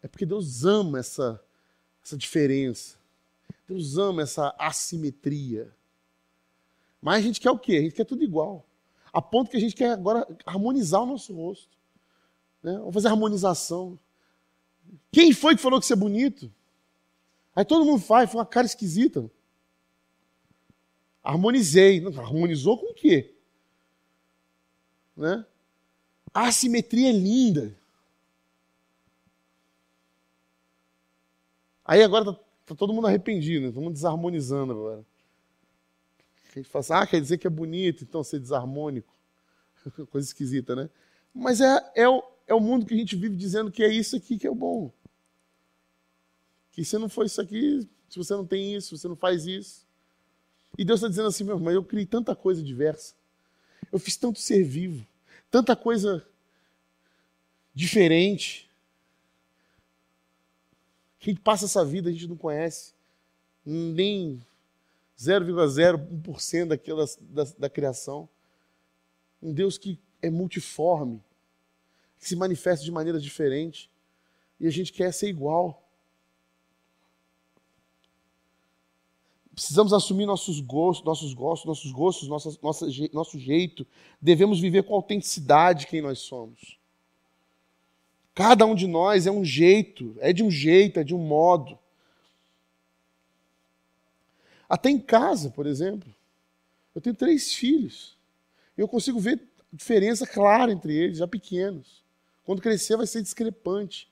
é 0.03 0.09
porque 0.09 0.25
Deus 0.25 0.65
ama 0.65 0.99
essa, 0.99 1.41
essa 2.03 2.17
diferença. 2.17 2.97
Deus 3.65 3.97
ama 3.97 4.23
essa 4.23 4.53
assimetria. 4.59 5.73
Mas 7.01 7.19
a 7.19 7.21
gente 7.21 7.39
quer 7.39 7.49
o 7.49 7.57
quê? 7.57 7.77
A 7.77 7.81
gente 7.81 7.95
quer 7.95 8.03
tudo 8.03 8.25
igual. 8.25 8.65
A 9.13 9.21
ponto 9.21 9.49
que 9.49 9.55
a 9.55 9.59
gente 9.59 9.73
quer 9.73 9.93
agora 9.93 10.27
harmonizar 10.45 11.01
o 11.01 11.05
nosso 11.05 11.33
rosto. 11.33 11.77
Né? 12.61 12.73
Vamos 12.73 12.93
fazer 12.93 13.07
harmonização. 13.07 13.97
Quem 15.13 15.31
foi 15.31 15.55
que 15.55 15.61
falou 15.61 15.79
que 15.79 15.85
isso 15.85 15.93
é 15.93 15.95
bonito? 15.95 16.51
Aí 17.55 17.63
todo 17.63 17.85
mundo 17.85 18.01
faz, 18.01 18.29
foi 18.29 18.41
uma 18.41 18.45
cara 18.45 18.67
esquisita. 18.67 19.31
Harmonizei. 21.23 22.05
Harmonizou 22.05 22.77
com 22.77 22.91
o 22.91 22.93
quê? 22.93 23.38
Né? 25.19 25.45
A 26.33 26.47
assimetria 26.47 27.09
é 27.09 27.11
linda. 27.11 27.75
Aí 31.83 32.01
agora 32.01 32.23
tá, 32.23 32.39
tá 32.67 32.75
todo 32.75 32.93
mundo 32.93 33.07
arrependido, 33.07 33.65
né? 33.65 33.71
todo 33.73 33.83
mundo 33.83 33.93
desarmonizando 33.93 34.71
agora. 34.71 35.05
A 36.51 36.55
gente 36.55 36.69
fala 36.69 36.79
assim, 36.79 36.93
ah, 36.93 37.05
quer 37.05 37.19
dizer 37.19 37.37
que 37.37 37.45
é 37.45 37.49
bonito, 37.49 38.03
então 38.03 38.23
ser 38.23 38.39
desarmônico. 38.39 39.13
Coisa 40.09 40.25
esquisita, 40.25 40.73
né? 40.73 40.89
Mas 41.33 41.59
é, 41.59 41.91
é, 41.95 42.07
o, 42.07 42.23
é 42.47 42.53
o 42.53 42.59
mundo 42.61 42.85
que 42.85 42.93
a 42.93 42.97
gente 42.97 43.17
vive 43.17 43.35
dizendo 43.35 43.69
que 43.69 43.83
é 43.83 43.91
isso 43.91 44.15
aqui 44.15 44.37
que 44.37 44.47
é 44.47 44.49
o 44.49 44.55
bom. 44.55 44.89
Que 46.71 46.85
se 46.85 46.97
não 46.97 47.09
for 47.09 47.25
isso 47.25 47.41
aqui, 47.41 47.85
se 48.07 48.17
você 48.17 48.33
não 48.33 48.45
tem 48.45 48.73
isso, 48.73 48.97
você 48.97 49.07
não 49.07 49.17
faz 49.17 49.45
isso. 49.45 49.85
E 50.77 50.85
Deus 50.85 50.99
está 50.99 51.09
dizendo 51.09 51.27
assim, 51.27 51.43
meu 51.43 51.57
irmão, 51.57 51.73
eu 51.73 51.83
criei 51.83 52.05
tanta 52.05 52.33
coisa 52.33 52.63
diversa. 52.63 53.18
Eu 53.91 53.99
fiz 53.99 54.15
tanto 54.17 54.39
ser 54.39 54.63
vivo 54.63 55.05
tanta 55.49 55.75
coisa 55.75 56.25
diferente. 57.73 58.69
Quem 61.19 61.35
passa 61.35 61.65
essa 61.65 61.83
vida 61.83 62.09
a 62.09 62.13
gente 62.13 62.27
não 62.27 62.37
conhece, 62.37 62.93
nem 63.65 64.41
0,01% 65.17 66.67
daquela 66.67 67.05
da, 67.19 67.43
da 67.57 67.69
criação. 67.69 68.29
Um 69.41 69.53
Deus 69.53 69.77
que 69.77 69.99
é 70.21 70.29
multiforme, 70.29 71.21
que 72.19 72.27
se 72.27 72.35
manifesta 72.35 72.83
de 72.83 72.91
maneira 72.91 73.19
diferente, 73.19 73.89
e 74.59 74.67
a 74.67 74.71
gente 74.71 74.91
quer 74.93 75.13
ser 75.13 75.29
igual. 75.29 75.88
Precisamos 79.59 79.91
assumir 79.91 80.25
nossos 80.25 80.61
gostos, 80.61 81.05
nossos 81.05 81.33
gostos, 81.33 81.67
nossos 81.67 81.91
gostos, 81.91 82.29
nossa, 82.29 82.57
nossa, 82.61 82.87
nosso 83.11 83.37
jeito. 83.37 83.85
Devemos 84.21 84.57
viver 84.57 84.83
com 84.83 84.95
autenticidade 84.95 85.85
quem 85.85 86.01
nós 86.01 86.19
somos. 86.19 86.79
Cada 88.33 88.65
um 88.65 88.73
de 88.73 88.87
nós 88.87 89.27
é 89.27 89.31
um 89.31 89.43
jeito, 89.43 90.15
é 90.21 90.31
de 90.31 90.41
um 90.41 90.49
jeito, 90.49 91.01
é 91.01 91.03
de 91.03 91.13
um 91.13 91.17
modo. 91.17 91.77
Até 94.69 94.89
em 94.89 94.97
casa, 94.97 95.49
por 95.49 95.67
exemplo. 95.67 96.09
Eu 96.95 97.01
tenho 97.01 97.17
três 97.17 97.53
filhos. 97.53 98.17
E 98.77 98.81
eu 98.81 98.87
consigo 98.87 99.19
ver 99.19 99.45
diferença 99.73 100.25
clara 100.25 100.71
entre 100.71 100.95
eles, 100.95 101.17
já 101.17 101.27
pequenos. 101.27 102.01
Quando 102.45 102.61
crescer 102.61 102.95
vai 102.95 103.05
ser 103.05 103.21
discrepante. 103.21 104.09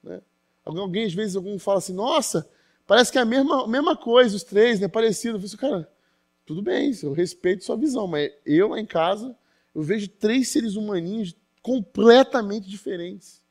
Né? 0.00 0.22
Alguém, 0.64 1.06
às 1.06 1.12
vezes, 1.12 1.34
algum 1.34 1.58
fala 1.58 1.78
assim, 1.78 1.92
nossa, 1.92 2.48
Parece 2.86 3.10
que 3.10 3.18
é 3.18 3.22
a 3.22 3.24
mesma, 3.24 3.66
mesma 3.66 3.96
coisa, 3.96 4.36
os 4.36 4.42
três, 4.42 4.80
né? 4.80 4.88
Parecido. 4.88 5.36
Eu 5.36 5.40
falei 5.40 5.46
assim, 5.46 5.56
cara, 5.56 5.92
tudo 6.44 6.60
bem, 6.60 6.92
eu 7.02 7.12
respeito 7.12 7.64
sua 7.64 7.76
visão, 7.76 8.06
mas 8.06 8.30
eu 8.44 8.68
lá 8.68 8.80
em 8.80 8.86
casa, 8.86 9.36
eu 9.74 9.82
vejo 9.82 10.08
três 10.08 10.48
seres 10.48 10.76
humaninhos 10.76 11.34
completamente 11.62 12.68
diferentes. 12.68 13.42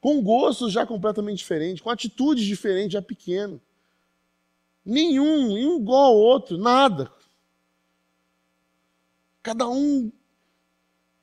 Com 0.00 0.22
gostos 0.22 0.72
já 0.72 0.86
completamente 0.86 1.38
diferentes, 1.38 1.82
com 1.82 1.90
atitudes 1.90 2.44
diferentes, 2.44 2.92
já 2.92 3.02
pequeno. 3.02 3.60
Nenhum, 4.84 5.54
nenhum 5.54 5.80
igual 5.80 6.04
ao 6.04 6.16
outro, 6.16 6.58
nada. 6.58 7.10
Cada 9.42 9.68
um 9.68 10.12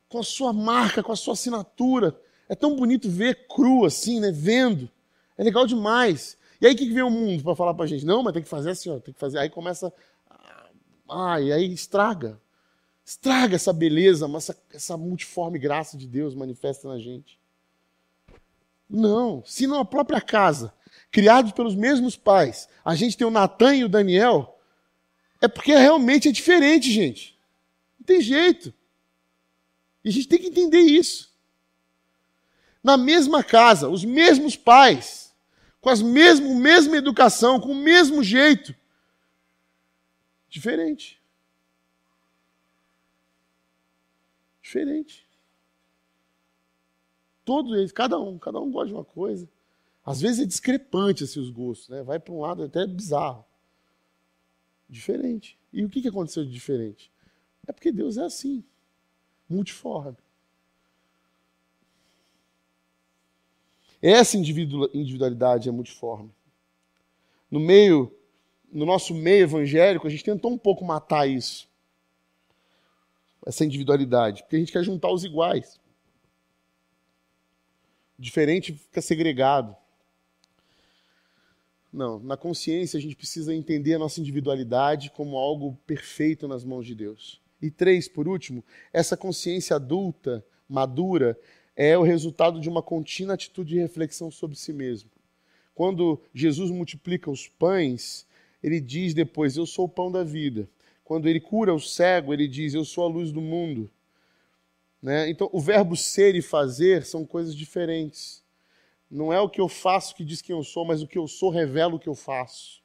com 0.09 0.19
a 0.19 0.23
sua 0.23 0.51
marca, 0.51 1.01
com 1.01 1.11
a 1.11 1.15
sua 1.15 1.33
assinatura. 1.33 2.19
É 2.49 2.55
tão 2.55 2.75
bonito 2.75 3.09
ver 3.09 3.47
cru 3.47 3.85
assim, 3.85 4.19
né? 4.19 4.31
Vendo. 4.31 4.89
É 5.37 5.43
legal 5.43 5.65
demais. 5.65 6.37
E 6.61 6.67
aí 6.67 6.73
o 6.73 6.77
que 6.77 6.93
vem 6.93 7.01
o 7.01 7.09
mundo 7.09 7.43
para 7.43 7.55
falar 7.55 7.73
para 7.73 7.85
a 7.85 7.87
gente? 7.87 8.05
Não, 8.05 8.21
mas 8.21 8.33
tem 8.33 8.43
que 8.43 8.47
fazer 8.47 8.69
assim, 8.69 8.91
ó, 8.91 8.99
tem 8.99 9.13
que 9.13 9.19
fazer. 9.19 9.39
Aí 9.39 9.49
começa. 9.49 9.91
Ah, 11.09 11.41
e 11.41 11.51
aí 11.51 11.73
estraga. 11.73 12.39
Estraga 13.03 13.55
essa 13.55 13.73
beleza, 13.73 14.29
essa, 14.37 14.57
essa 14.71 14.95
multiforme 14.95 15.57
graça 15.57 15.97
de 15.97 16.07
Deus 16.07 16.35
manifesta 16.35 16.87
na 16.87 16.99
gente. 16.99 17.39
Não, 18.87 19.43
se 19.45 19.65
na 19.65 19.83
própria 19.83 20.21
casa, 20.21 20.73
criados 21.11 21.51
pelos 21.51 21.75
mesmos 21.75 22.15
pais, 22.15 22.69
a 22.85 22.93
gente 22.93 23.17
tem 23.17 23.25
o 23.25 23.31
Natan 23.31 23.75
e 23.75 23.83
o 23.83 23.89
Daniel, 23.89 24.57
É 25.41 25.47
porque 25.47 25.73
realmente 25.73 26.29
é 26.29 26.31
diferente, 26.31 26.91
gente. 26.91 27.37
Não 27.99 28.05
tem 28.05 28.21
jeito. 28.21 28.71
E 30.03 30.09
a 30.09 30.11
gente 30.11 30.27
tem 30.27 30.39
que 30.39 30.47
entender 30.47 30.81
isso. 30.81 31.31
Na 32.83 32.95
mesma 32.95 33.43
casa, 33.43 33.89
os 33.89 34.05
mesmos 34.05 34.55
pais, 34.55 35.20
com 35.81 35.89
as 35.89 36.01
mesmo, 36.01 36.55
mesma 36.55 36.95
educação, 36.95 37.59
com 37.59 37.71
o 37.71 37.75
mesmo 37.75 38.23
jeito. 38.23 38.73
Diferente. 40.47 41.19
Diferente. 44.61 45.27
Todos 47.43 47.75
eles, 47.75 47.91
cada 47.91 48.19
um, 48.19 48.37
cada 48.37 48.59
um 48.59 48.71
gosta 48.71 48.89
de 48.89 48.93
uma 48.93 49.03
coisa. 49.03 49.49
Às 50.05 50.21
vezes 50.21 50.39
é 50.39 50.45
discrepante 50.45 51.23
assim, 51.23 51.39
os 51.39 51.49
gostos, 51.49 51.89
né? 51.89 52.03
Vai 52.03 52.19
para 52.19 52.33
um 52.33 52.41
lado 52.41 52.63
até 52.63 52.85
bizarro. 52.85 53.43
Diferente. 54.87 55.57
E 55.73 55.83
o 55.83 55.89
que 55.89 56.07
aconteceu 56.07 56.45
de 56.45 56.51
diferente? 56.51 57.11
É 57.67 57.71
porque 57.71 57.91
Deus 57.91 58.17
é 58.17 58.23
assim, 58.23 58.63
multiforme. 59.49 60.17
Essa 64.01 64.35
individualidade 64.35 65.69
é 65.69 65.71
multiforme. 65.71 66.31
No 67.49 67.59
meio, 67.59 68.11
no 68.71 68.85
nosso 68.85 69.13
meio 69.13 69.43
evangélico, 69.43 70.07
a 70.07 70.09
gente 70.09 70.23
tentou 70.23 70.51
um 70.51 70.57
pouco 70.57 70.83
matar 70.83 71.27
isso. 71.27 71.69
Essa 73.45 73.65
individualidade, 73.65 74.41
porque 74.43 74.55
a 74.55 74.59
gente 74.59 74.71
quer 74.71 74.83
juntar 74.83 75.11
os 75.11 75.23
iguais. 75.23 75.79
O 78.17 78.21
diferente 78.21 78.73
fica 78.73 79.01
segregado. 79.01 79.75
Não, 81.91 82.19
na 82.19 82.37
consciência 82.37 82.97
a 82.97 83.01
gente 83.01 83.15
precisa 83.15 83.53
entender 83.53 83.95
a 83.95 83.99
nossa 83.99 84.21
individualidade 84.21 85.11
como 85.11 85.37
algo 85.37 85.77
perfeito 85.85 86.47
nas 86.47 86.63
mãos 86.63 86.85
de 86.85 86.95
Deus. 86.95 87.41
E 87.61 87.69
três, 87.69 88.07
por 88.07 88.27
último, 88.27 88.63
essa 88.93 89.17
consciência 89.17 89.75
adulta, 89.75 90.45
madura, 90.69 91.37
é 91.75 91.97
o 91.97 92.03
resultado 92.03 92.59
de 92.59 92.69
uma 92.69 92.81
contínua 92.81 93.35
atitude 93.35 93.75
de 93.75 93.79
reflexão 93.79 94.29
sobre 94.29 94.57
si 94.57 94.73
mesmo. 94.73 95.09
Quando 95.73 96.21
Jesus 96.33 96.69
multiplica 96.69 97.31
os 97.31 97.47
pães, 97.47 98.27
ele 98.61 98.79
diz 98.79 99.13
depois: 99.13 99.57
Eu 99.57 99.65
sou 99.65 99.85
o 99.85 99.89
pão 99.89 100.11
da 100.11 100.23
vida. 100.23 100.69
Quando 101.03 101.27
ele 101.27 101.39
cura 101.39 101.73
o 101.73 101.79
cego, 101.79 102.33
ele 102.33 102.47
diz: 102.47 102.73
Eu 102.73 102.85
sou 102.85 103.03
a 103.03 103.07
luz 103.07 103.31
do 103.31 103.41
mundo. 103.41 103.89
Né? 105.01 105.29
Então, 105.29 105.49
o 105.51 105.59
verbo 105.59 105.95
ser 105.95 106.35
e 106.35 106.41
fazer 106.41 107.05
são 107.05 107.25
coisas 107.25 107.55
diferentes. 107.55 108.43
Não 109.09 109.33
é 109.33 109.39
o 109.39 109.49
que 109.49 109.59
eu 109.59 109.67
faço 109.67 110.15
que 110.15 110.23
diz 110.23 110.41
quem 110.41 110.55
eu 110.55 110.63
sou, 110.63 110.85
mas 110.85 111.01
o 111.01 111.07
que 111.07 111.17
eu 111.17 111.27
sou 111.27 111.49
revela 111.49 111.95
o 111.95 111.99
que 111.99 112.07
eu 112.07 112.15
faço. 112.15 112.81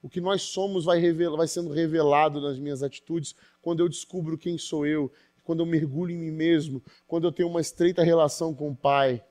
O 0.00 0.08
que 0.08 0.20
nós 0.20 0.42
somos 0.42 0.84
vai, 0.84 1.12
vai 1.12 1.48
sendo 1.48 1.72
revelado 1.72 2.40
nas 2.40 2.58
minhas 2.58 2.82
atitudes 2.82 3.34
quando 3.60 3.80
eu 3.80 3.88
descubro 3.88 4.38
quem 4.38 4.56
sou 4.56 4.86
eu 4.86 5.12
quando 5.48 5.60
eu 5.60 5.66
mergulho 5.66 6.12
em 6.12 6.18
mim 6.18 6.30
mesmo, 6.30 6.82
quando 7.06 7.26
eu 7.26 7.32
tenho 7.32 7.48
uma 7.48 7.62
estreita 7.62 8.04
relação 8.04 8.54
com 8.54 8.68
o 8.68 8.76
Pai. 8.76 9.24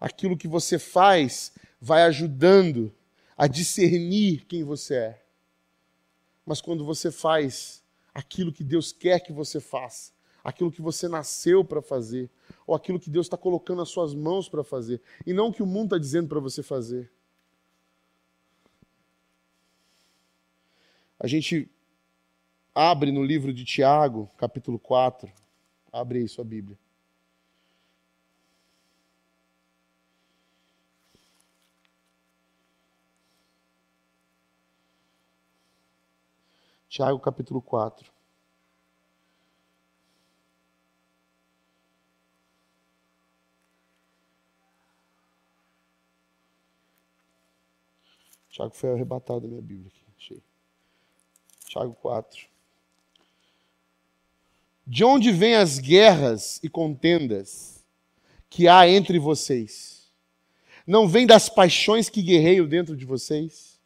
Aquilo 0.00 0.38
que 0.38 0.48
você 0.48 0.78
faz 0.78 1.52
vai 1.78 2.04
ajudando 2.04 2.90
a 3.36 3.46
discernir 3.46 4.46
quem 4.46 4.64
você 4.64 4.94
é. 4.94 5.22
Mas 6.46 6.62
quando 6.62 6.82
você 6.82 7.12
faz 7.12 7.84
aquilo 8.14 8.50
que 8.50 8.64
Deus 8.64 8.90
quer 8.90 9.20
que 9.20 9.34
você 9.34 9.60
faça, 9.60 10.10
aquilo 10.42 10.72
que 10.72 10.80
você 10.80 11.06
nasceu 11.06 11.62
para 11.62 11.82
fazer, 11.82 12.30
ou 12.66 12.74
aquilo 12.74 12.98
que 12.98 13.10
Deus 13.10 13.26
está 13.26 13.36
colocando 13.36 13.80
nas 13.80 13.90
suas 13.90 14.14
mãos 14.14 14.48
para 14.48 14.64
fazer, 14.64 15.02
e 15.26 15.34
não 15.34 15.48
o 15.48 15.52
que 15.52 15.62
o 15.62 15.66
mundo 15.66 15.88
está 15.88 15.98
dizendo 15.98 16.26
para 16.26 16.40
você 16.40 16.62
fazer. 16.62 17.12
A 21.20 21.26
gente 21.26 21.70
Abre 22.74 23.12
no 23.12 23.22
livro 23.22 23.52
de 23.52 23.64
Tiago, 23.64 24.28
capítulo 24.36 24.80
4. 24.80 25.30
Abre 25.92 26.18
aí 26.18 26.28
sua 26.28 26.44
Bíblia. 26.44 26.76
Tiago, 36.88 37.20
capítulo 37.20 37.62
4. 37.62 38.12
Tiago 48.48 48.74
foi 48.74 48.92
arrebatado 48.92 49.42
da 49.42 49.48
minha 49.48 49.62
Bíblia 49.62 49.88
aqui. 49.88 50.04
Achei. 50.16 50.42
Tiago 51.68 51.94
4. 51.94 52.53
De 54.86 55.02
onde 55.02 55.32
vêm 55.32 55.54
as 55.54 55.78
guerras 55.78 56.60
e 56.62 56.68
contendas 56.68 57.82
que 58.50 58.68
há 58.68 58.88
entre 58.88 59.18
vocês? 59.18 60.10
Não 60.86 61.08
vem 61.08 61.26
das 61.26 61.48
paixões 61.48 62.10
que 62.10 62.20
guerreiam 62.20 62.66
dentro 62.66 62.94
de 62.94 63.06
vocês? 63.06 63.78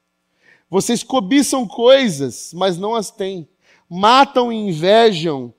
Vocês 0.69 1.03
cobiçam 1.03 1.67
coisas, 1.67 2.53
mas 2.53 2.77
não 2.77 2.95
as 2.95 3.11
têm. 3.11 3.49
Matam 3.89 4.53
e 4.53 4.57
invejam, 4.57 5.55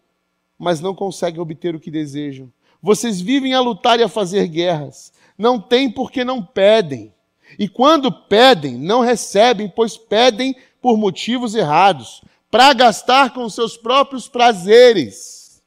mas 0.58 0.82
não 0.82 0.94
conseguem 0.94 1.40
obter 1.40 1.74
o 1.74 1.80
que 1.80 1.90
desejam. 1.90 2.52
Vocês 2.82 3.22
vivem 3.22 3.54
a 3.54 3.62
lutar 3.62 4.00
e 4.00 4.04
a 4.04 4.10
fazer 4.10 4.46
guerras. 4.48 5.14
Não 5.38 5.60
têm 5.60 5.90
porque 5.90 6.24
não 6.24 6.44
pedem. 6.44 7.14
E 7.58 7.68
quando 7.68 8.12
pedem, 8.12 8.78
não 8.78 9.00
recebem, 9.00 9.70
pois 9.70 9.98
pedem 9.98 10.56
por 10.82 10.98
motivos 10.98 11.56
errados, 11.56 12.22
para 12.50 12.74
gastar 12.74 13.34
com 13.34 13.50
seus 13.50 13.78
próprios 13.78 14.28
prazeres. 14.28 15.62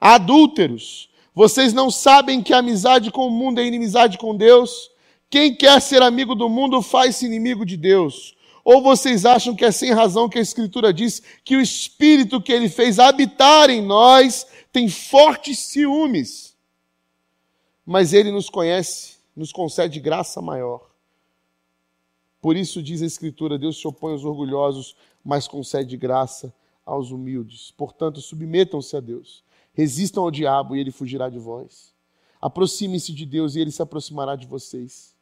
Adúlteros, 0.00 1.08
vocês 1.34 1.72
não 1.72 1.90
sabem 1.90 2.42
que 2.42 2.52
a 2.52 2.58
amizade 2.58 3.10
com 3.10 3.26
o 3.26 3.30
mundo 3.30 3.60
é 3.60 3.64
inimizade 3.64 4.18
com 4.18 4.36
Deus? 4.36 4.90
Quem 5.30 5.54
quer 5.54 5.80
ser 5.80 6.02
amigo 6.02 6.34
do 6.34 6.48
mundo 6.48 6.80
faz-se 6.82 7.26
inimigo 7.26 7.64
de 7.64 7.76
Deus. 7.76 8.36
Ou 8.62 8.80
vocês 8.80 9.26
acham 9.26 9.54
que 9.54 9.64
é 9.64 9.72
sem 9.72 9.92
razão 9.92 10.28
que 10.28 10.38
a 10.38 10.42
Escritura 10.42 10.92
diz 10.92 11.20
que 11.44 11.56
o 11.56 11.60
Espírito 11.60 12.40
que 12.40 12.52
ele 12.52 12.68
fez 12.68 12.98
habitar 12.98 13.68
em 13.68 13.82
nós 13.82 14.46
tem 14.72 14.88
fortes 14.88 15.58
ciúmes? 15.58 16.54
Mas 17.84 18.12
ele 18.12 18.30
nos 18.30 18.48
conhece, 18.48 19.16
nos 19.36 19.52
concede 19.52 20.00
graça 20.00 20.40
maior. 20.40 20.93
Por 22.44 22.58
isso 22.58 22.82
diz 22.82 23.00
a 23.00 23.06
Escritura: 23.06 23.58
Deus 23.58 23.80
se 23.80 23.88
opõe 23.88 24.12
aos 24.12 24.22
orgulhosos, 24.22 24.94
mas 25.24 25.48
concede 25.48 25.96
graça 25.96 26.54
aos 26.84 27.10
humildes. 27.10 27.70
Portanto, 27.70 28.20
submetam-se 28.20 28.94
a 28.94 29.00
Deus. 29.00 29.42
Resistam 29.72 30.24
ao 30.24 30.30
diabo 30.30 30.76
e 30.76 30.80
ele 30.80 30.90
fugirá 30.90 31.30
de 31.30 31.38
vós. 31.38 31.94
Aproximem-se 32.42 33.14
de 33.14 33.24
Deus 33.24 33.54
e 33.54 33.60
ele 33.60 33.70
se 33.70 33.80
aproximará 33.80 34.36
de 34.36 34.46
vocês. 34.46 35.16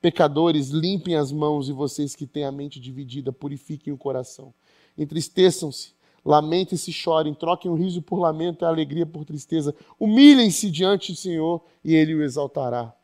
Pecadores, 0.00 0.70
limpem 0.70 1.16
as 1.16 1.30
mãos 1.30 1.68
e 1.68 1.72
vocês 1.72 2.16
que 2.16 2.26
têm 2.26 2.44
a 2.46 2.50
mente 2.50 2.80
dividida, 2.80 3.30
purifiquem 3.30 3.92
o 3.92 3.98
coração. 3.98 4.54
Entristeçam-se, 4.96 5.92
lamentem-se, 6.24 6.90
chorem, 6.94 7.34
troquem 7.34 7.70
o 7.70 7.74
riso 7.74 8.00
por 8.00 8.18
lamento 8.18 8.64
e 8.64 8.64
a 8.64 8.68
alegria 8.68 9.04
por 9.04 9.26
tristeza. 9.26 9.74
Humilhem-se 9.98 10.70
diante 10.70 11.12
do 11.12 11.18
Senhor 11.18 11.62
e 11.84 11.94
ele 11.94 12.14
o 12.14 12.22
exaltará. 12.22 12.96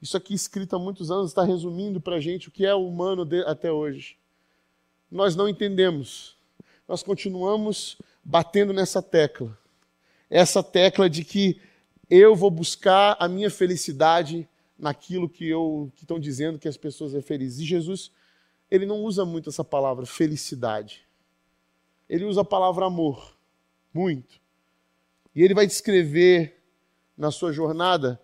Isso 0.00 0.16
aqui 0.16 0.32
escrito 0.32 0.76
há 0.76 0.78
muitos 0.78 1.10
anos 1.10 1.30
está 1.30 1.42
resumindo 1.42 2.00
para 2.00 2.16
a 2.16 2.20
gente 2.20 2.48
o 2.48 2.50
que 2.50 2.64
é 2.64 2.74
humano 2.74 3.24
de, 3.24 3.42
até 3.44 3.70
hoje. 3.70 4.16
Nós 5.10 5.34
não 5.34 5.48
entendemos. 5.48 6.36
Nós 6.86 7.02
continuamos 7.02 7.98
batendo 8.24 8.72
nessa 8.72 9.02
tecla. 9.02 9.58
Essa 10.30 10.62
tecla 10.62 11.10
de 11.10 11.24
que 11.24 11.60
eu 12.08 12.36
vou 12.36 12.50
buscar 12.50 13.16
a 13.18 13.28
minha 13.28 13.50
felicidade 13.50 14.48
naquilo 14.78 15.28
que 15.28 15.48
eu 15.48 15.90
que 15.96 16.04
estão 16.04 16.20
dizendo 16.20 16.58
que 16.58 16.68
as 16.68 16.76
pessoas 16.76 17.14
é 17.14 17.20
feliz. 17.20 17.58
E 17.58 17.64
Jesus, 17.64 18.12
ele 18.70 18.86
não 18.86 19.02
usa 19.02 19.24
muito 19.24 19.48
essa 19.48 19.64
palavra 19.64 20.06
felicidade. 20.06 21.04
Ele 22.08 22.24
usa 22.24 22.42
a 22.42 22.44
palavra 22.44 22.86
amor, 22.86 23.36
muito. 23.92 24.40
E 25.34 25.42
ele 25.42 25.54
vai 25.54 25.66
descrever 25.66 26.56
na 27.16 27.30
sua 27.30 27.52
jornada 27.52 28.20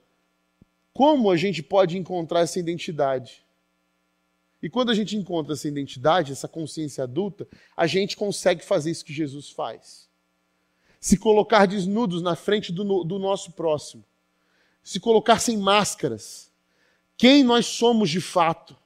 como 0.95 1.29
a 1.29 1.37
gente 1.37 1.61
pode 1.61 1.99
encontrar 1.99 2.41
essa 2.41 2.61
identidade? 2.61 3.45
E 4.63 4.71
quando 4.71 4.91
a 4.91 4.95
gente 4.95 5.17
encontra 5.17 5.53
essa 5.53 5.67
identidade, 5.67 6.33
essa 6.33 6.49
consciência 6.49 7.03
adulta, 7.03 7.47
a 7.77 7.87
gente 7.87 8.17
consegue 8.17 8.65
fazer 8.65 8.93
isso 8.93 9.05
que 9.05 9.13
Jesus 9.13 9.51
faz. 9.51 10.09
Se 11.01 11.19
colocar 11.19 11.67
desnudos 11.67 12.23
na 12.23 12.37
frente 12.37 12.73
do, 12.73 13.03
do 13.03 13.19
nosso 13.19 13.53
próximo. 13.53 14.05
Se 14.83 15.01
colocar 15.01 15.41
sem 15.41 15.59
máscaras. 15.59 16.51
Quem 17.17 17.43
nós 17.43 17.67
somos 17.67 18.09
de 18.09 18.21
fato. 18.21 18.77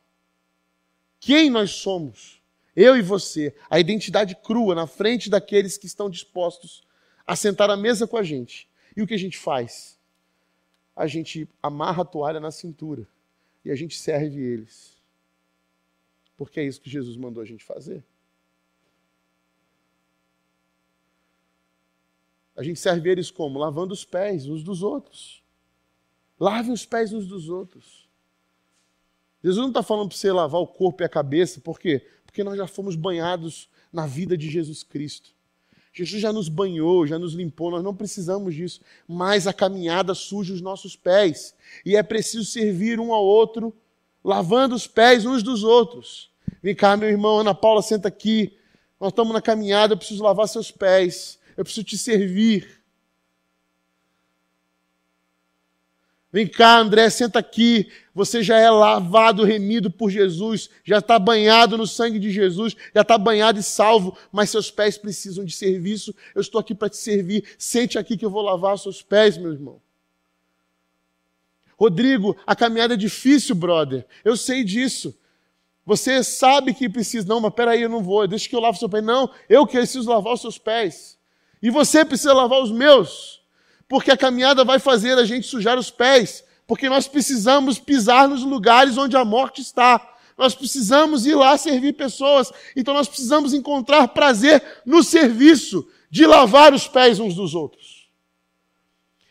Quem 1.20 1.50
nós 1.50 1.72
somos. 1.72 2.40
Eu 2.74 2.96
e 2.96 3.02
você. 3.02 3.54
A 3.68 3.78
identidade 3.78 4.34
crua 4.34 4.74
na 4.74 4.86
frente 4.86 5.28
daqueles 5.28 5.76
que 5.76 5.86
estão 5.86 6.08
dispostos 6.08 6.82
a 7.26 7.36
sentar 7.36 7.68
à 7.68 7.76
mesa 7.76 8.06
com 8.06 8.16
a 8.16 8.22
gente. 8.22 8.66
E 8.96 9.02
o 9.02 9.06
que 9.06 9.14
a 9.14 9.18
gente 9.18 9.36
faz? 9.36 9.97
A 10.98 11.06
gente 11.06 11.48
amarra 11.62 12.02
a 12.02 12.04
toalha 12.04 12.40
na 12.40 12.50
cintura 12.50 13.06
e 13.64 13.70
a 13.70 13.76
gente 13.76 13.96
serve 13.96 14.42
eles. 14.42 14.98
Porque 16.36 16.58
é 16.58 16.64
isso 16.64 16.80
que 16.80 16.90
Jesus 16.90 17.16
mandou 17.16 17.40
a 17.40 17.46
gente 17.46 17.64
fazer. 17.64 18.04
A 22.56 22.64
gente 22.64 22.80
serve 22.80 23.08
eles 23.08 23.30
como? 23.30 23.60
Lavando 23.60 23.94
os 23.94 24.04
pés 24.04 24.48
uns 24.48 24.64
dos 24.64 24.82
outros. 24.82 25.40
Lave 26.38 26.72
os 26.72 26.84
pés 26.84 27.12
uns 27.12 27.28
dos 27.28 27.48
outros. 27.48 28.08
Jesus 29.40 29.60
não 29.60 29.68
está 29.68 29.84
falando 29.84 30.08
para 30.08 30.18
você 30.18 30.32
lavar 30.32 30.60
o 30.60 30.66
corpo 30.66 31.04
e 31.04 31.06
a 31.06 31.08
cabeça, 31.08 31.60
por 31.60 31.78
quê? 31.78 32.04
Porque 32.26 32.42
nós 32.42 32.56
já 32.56 32.66
fomos 32.66 32.96
banhados 32.96 33.70
na 33.92 34.04
vida 34.04 34.36
de 34.36 34.50
Jesus 34.50 34.82
Cristo. 34.82 35.32
Jesus 35.92 36.20
já 36.20 36.32
nos 36.32 36.48
banhou, 36.48 37.06
já 37.06 37.18
nos 37.18 37.34
limpou, 37.34 37.70
nós 37.70 37.82
não 37.82 37.94
precisamos 37.94 38.54
disso. 38.54 38.80
Mas 39.06 39.46
a 39.46 39.52
caminhada 39.52 40.14
suja 40.14 40.54
os 40.54 40.60
nossos 40.60 40.94
pés. 40.94 41.54
E 41.84 41.96
é 41.96 42.02
preciso 42.02 42.44
servir 42.44 43.00
um 43.00 43.12
ao 43.12 43.24
outro, 43.24 43.74
lavando 44.24 44.74
os 44.74 44.86
pés 44.86 45.26
uns 45.26 45.42
dos 45.42 45.64
outros. 45.64 46.30
Vem 46.62 46.74
cá, 46.74 46.96
meu 46.96 47.08
irmão, 47.08 47.40
Ana 47.40 47.54
Paula, 47.54 47.82
senta 47.82 48.08
aqui. 48.08 48.56
Nós 49.00 49.10
estamos 49.10 49.32
na 49.32 49.40
caminhada, 49.40 49.94
eu 49.94 49.98
preciso 49.98 50.22
lavar 50.22 50.48
seus 50.48 50.70
pés. 50.70 51.38
Eu 51.56 51.64
preciso 51.64 51.84
te 51.84 51.98
servir. 51.98 52.77
Vem 56.30 56.46
cá, 56.46 56.78
André, 56.78 57.08
senta 57.08 57.38
aqui. 57.38 57.90
Você 58.14 58.42
já 58.42 58.58
é 58.58 58.70
lavado, 58.70 59.44
remido 59.44 59.90
por 59.90 60.10
Jesus, 60.10 60.68
já 60.84 60.98
está 60.98 61.18
banhado 61.18 61.78
no 61.78 61.86
sangue 61.86 62.18
de 62.18 62.30
Jesus, 62.30 62.76
já 62.94 63.00
está 63.00 63.16
banhado 63.16 63.58
e 63.58 63.62
salvo, 63.62 64.16
mas 64.30 64.50
seus 64.50 64.70
pés 64.70 64.98
precisam 64.98 65.44
de 65.44 65.52
serviço. 65.52 66.14
Eu 66.34 66.40
estou 66.40 66.60
aqui 66.60 66.74
para 66.74 66.90
te 66.90 66.96
servir. 66.96 67.44
Sente 67.56 67.98
aqui 67.98 68.16
que 68.16 68.24
eu 68.24 68.30
vou 68.30 68.42
lavar 68.42 68.74
os 68.74 68.82
seus 68.82 69.00
pés, 69.00 69.38
meu 69.38 69.52
irmão. 69.52 69.80
Rodrigo, 71.78 72.36
a 72.46 72.56
caminhada 72.56 72.94
é 72.94 72.96
difícil, 72.96 73.54
brother. 73.54 74.04
Eu 74.24 74.36
sei 74.36 74.64
disso. 74.64 75.16
Você 75.86 76.22
sabe 76.22 76.74
que 76.74 76.88
precisa. 76.88 77.26
Não, 77.26 77.40
mas 77.40 77.54
peraí, 77.54 77.82
eu 77.82 77.88
não 77.88 78.02
vou. 78.02 78.26
Deixa 78.26 78.48
que 78.48 78.54
eu 78.54 78.60
lavo 78.60 78.76
o 78.76 78.78
seu 78.78 78.88
pé. 78.88 79.00
Não, 79.00 79.30
eu 79.48 79.66
preciso 79.66 80.10
lavar 80.10 80.34
os 80.34 80.40
seus 80.40 80.58
pés. 80.58 81.16
E 81.62 81.70
você 81.70 82.04
precisa 82.04 82.34
lavar 82.34 82.60
os 82.60 82.70
meus 82.70 83.40
porque 83.88 84.10
a 84.10 84.16
caminhada 84.16 84.64
vai 84.64 84.78
fazer 84.78 85.18
a 85.18 85.24
gente 85.24 85.46
sujar 85.46 85.78
os 85.78 85.90
pés, 85.90 86.44
porque 86.66 86.88
nós 86.88 87.08
precisamos 87.08 87.78
pisar 87.78 88.28
nos 88.28 88.42
lugares 88.42 88.98
onde 88.98 89.16
a 89.16 89.24
morte 89.24 89.60
está. 89.60 90.00
Nós 90.36 90.54
precisamos 90.54 91.26
ir 91.26 91.34
lá 91.34 91.56
servir 91.56 91.94
pessoas. 91.94 92.52
Então 92.76 92.94
nós 92.94 93.08
precisamos 93.08 93.54
encontrar 93.54 94.06
prazer 94.08 94.62
no 94.84 95.02
serviço 95.02 95.88
de 96.10 96.26
lavar 96.26 96.72
os 96.72 96.86
pés 96.86 97.18
uns 97.18 97.34
dos 97.34 97.54
outros 97.54 97.97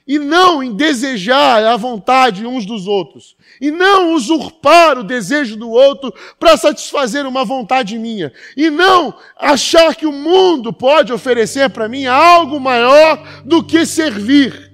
e 0.07 0.17
não 0.17 0.63
em 0.63 0.73
desejar 0.73 1.63
a 1.65 1.75
vontade 1.75 2.45
uns 2.45 2.65
dos 2.65 2.87
outros, 2.87 3.35
e 3.59 3.69
não 3.69 4.13
usurpar 4.13 4.97
o 4.97 5.03
desejo 5.03 5.57
do 5.57 5.69
outro 5.69 6.13
para 6.39 6.55
satisfazer 6.55 7.25
uma 7.25 7.43
vontade 7.43 7.99
minha, 7.99 8.31
e 8.55 8.69
não 8.69 9.13
achar 9.37 9.95
que 9.95 10.05
o 10.05 10.11
mundo 10.11 10.71
pode 10.71 11.11
oferecer 11.11 11.69
para 11.69 11.89
mim 11.89 12.05
algo 12.05 12.59
maior 12.59 13.21
do 13.43 13.61
que 13.61 13.85
servir. 13.85 14.71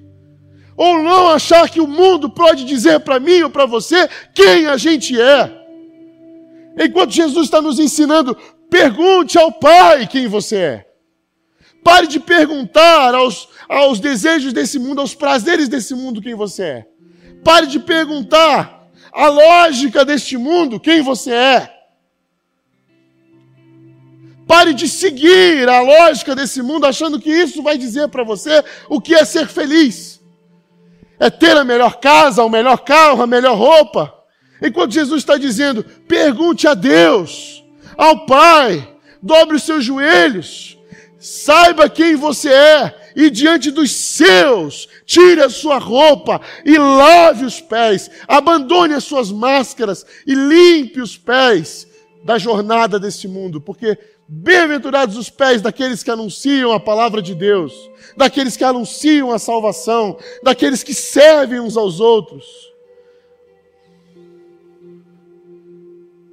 Ou 0.76 1.02
não 1.02 1.30
achar 1.30 1.70
que 1.70 1.80
o 1.80 1.88
mundo 1.88 2.30
pode 2.30 2.64
dizer 2.66 3.00
para 3.00 3.20
mim 3.20 3.42
ou 3.42 3.50
para 3.50 3.66
você 3.66 4.08
quem 4.34 4.68
a 4.68 4.78
gente 4.78 5.20
é. 5.20 5.52
Enquanto 6.80 7.12
Jesus 7.12 7.46
está 7.46 7.62
nos 7.62 7.80
ensinando, 7.80 8.36
pergunte 8.70 9.38
ao 9.38 9.52
Pai 9.52 10.08
quem 10.08 10.28
você 10.28 10.58
é. 10.58 10.93
Pare 11.84 12.08
de 12.08 12.20
perguntar 12.20 13.14
aos, 13.14 13.50
aos 13.68 14.00
desejos 14.00 14.54
desse 14.54 14.80
mundo, 14.80 15.02
aos 15.02 15.14
prazeres 15.14 15.68
desse 15.68 15.94
mundo 15.94 16.22
quem 16.22 16.34
você 16.34 16.64
é. 16.64 16.88
Pare 17.44 17.68
de 17.68 17.80
perguntar 17.80 18.90
a 19.12 19.28
lógica 19.28 20.06
deste 20.06 20.38
mundo 20.38 20.80
quem 20.80 21.02
você 21.02 21.32
é. 21.32 21.74
Pare 24.48 24.74
de 24.74 24.88
seguir 24.88 25.68
a 25.68 25.82
lógica 25.82 26.36
desse 26.36 26.62
mundo 26.62 26.86
achando 26.86 27.20
que 27.20 27.30
isso 27.30 27.62
vai 27.62 27.78
dizer 27.78 28.08
para 28.10 28.24
você 28.24 28.64
o 28.90 29.02
que 29.02 29.16
é 29.16 29.26
ser 29.26 29.48
feliz. 29.48 30.22
É 31.20 31.30
ter 31.30 31.56
a 31.56 31.64
melhor 31.64 32.00
casa, 32.00 32.44
o 32.44 32.50
melhor 32.50 32.78
carro, 32.78 33.22
a 33.22 33.28
melhor 33.28 33.58
roupa. 33.58 34.14
Enquanto 34.62 34.94
Jesus 34.94 35.22
está 35.22 35.38
dizendo, 35.38 35.84
pergunte 36.08 36.68
a 36.68 36.74
Deus, 36.74 37.64
ao 37.98 38.26
Pai, 38.26 38.96
dobre 39.22 39.56
os 39.56 39.64
seus 39.64 39.84
joelhos, 39.84 40.78
Saiba 41.24 41.90
quem 41.90 42.18
você 42.18 42.50
é 42.50 43.12
e 43.16 43.30
diante 43.30 43.72
dos 43.72 43.92
seus, 43.92 44.90
tire 45.06 45.42
a 45.42 45.50
sua 45.50 45.78
roupa 45.78 46.42
e 46.66 46.78
lave 46.78 47.46
os 47.46 47.62
pés, 47.62 48.12
abandone 48.28 48.94
as 48.94 49.06
suas 49.06 49.32
máscaras 49.32 50.06
e 50.28 50.36
limpe 50.36 51.00
os 51.00 51.16
pés 51.16 51.88
da 52.26 52.38
jornada 52.38 53.00
deste 53.00 53.26
mundo, 53.26 53.62
porque 53.62 53.98
bem-aventurados 54.28 55.16
os 55.16 55.30
pés 55.30 55.62
daqueles 55.62 56.04
que 56.04 56.12
anunciam 56.12 56.74
a 56.74 56.80
palavra 56.80 57.22
de 57.22 57.34
Deus, 57.34 57.72
daqueles 58.18 58.58
que 58.58 58.64
anunciam 58.66 59.32
a 59.32 59.40
salvação, 59.40 60.18
daqueles 60.44 60.84
que 60.84 60.94
servem 60.94 61.62
uns 61.62 61.78
aos 61.78 62.02
outros. 62.02 62.73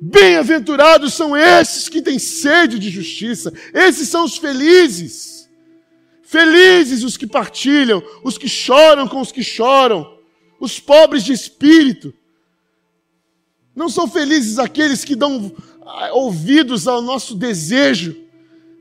Bem-aventurados 0.03 1.12
são 1.12 1.36
esses 1.36 1.86
que 1.86 2.01
têm 2.01 2.18
sede 2.18 2.78
de 2.78 2.88
justiça, 2.88 3.53
esses 3.74 4.09
são 4.09 4.24
os 4.24 4.38
felizes. 4.38 5.46
Felizes 6.22 7.03
os 7.03 7.18
que 7.18 7.26
partilham, 7.26 8.03
os 8.24 8.38
que 8.38 8.48
choram 8.48 9.07
com 9.07 9.20
os 9.20 9.30
que 9.30 9.42
choram, 9.42 10.16
os 10.59 10.80
pobres 10.80 11.22
de 11.22 11.32
espírito. 11.32 12.14
Não 13.74 13.90
são 13.90 14.09
felizes 14.09 14.59
aqueles 14.59 15.05
que 15.05 15.14
dão 15.14 15.53
ah, 15.82 16.12
ouvidos 16.12 16.88
ao 16.88 17.03
nosso 17.03 17.34
desejo 17.34 18.16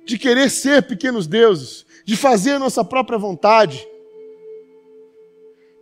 de 0.05 0.17
querer 0.17 0.49
ser 0.49 0.83
pequenos 0.83 1.27
deuses, 1.27 1.85
de 2.05 2.15
fazer 2.15 2.53
a 2.53 2.59
nossa 2.59 2.83
própria 2.83 3.17
vontade. 3.17 3.85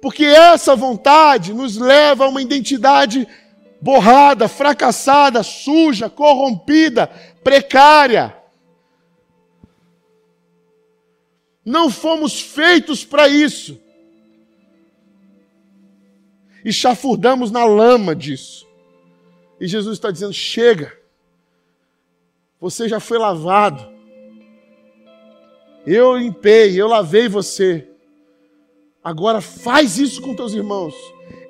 Porque 0.01 0.25
essa 0.25 0.75
vontade 0.75 1.53
nos 1.53 1.77
leva 1.77 2.25
a 2.25 2.29
uma 2.29 2.41
identidade 2.41 3.27
borrada, 3.81 4.47
fracassada, 4.47 5.43
suja, 5.43 6.09
corrompida, 6.09 7.07
precária. 7.43 8.35
Não 11.63 11.89
fomos 11.89 12.39
feitos 12.39 13.03
para 13.03 13.27
isso. 13.27 13.79
E 16.63 16.71
chafurdamos 16.71 17.51
na 17.51 17.65
lama 17.65 18.15
disso. 18.15 18.67
E 19.59 19.67
Jesus 19.67 19.97
está 19.97 20.11
dizendo: 20.11 20.33
chega, 20.33 20.97
você 22.59 22.87
já 22.87 22.99
foi 22.99 23.17
lavado. 23.17 23.95
Eu 25.85 26.17
limpei, 26.17 26.79
eu 26.79 26.87
lavei 26.87 27.27
você. 27.29 27.87
Agora 29.03 29.39
faz 29.39 29.97
isso 29.97 30.21
com 30.21 30.35
teus 30.35 30.53
irmãos. 30.53 30.93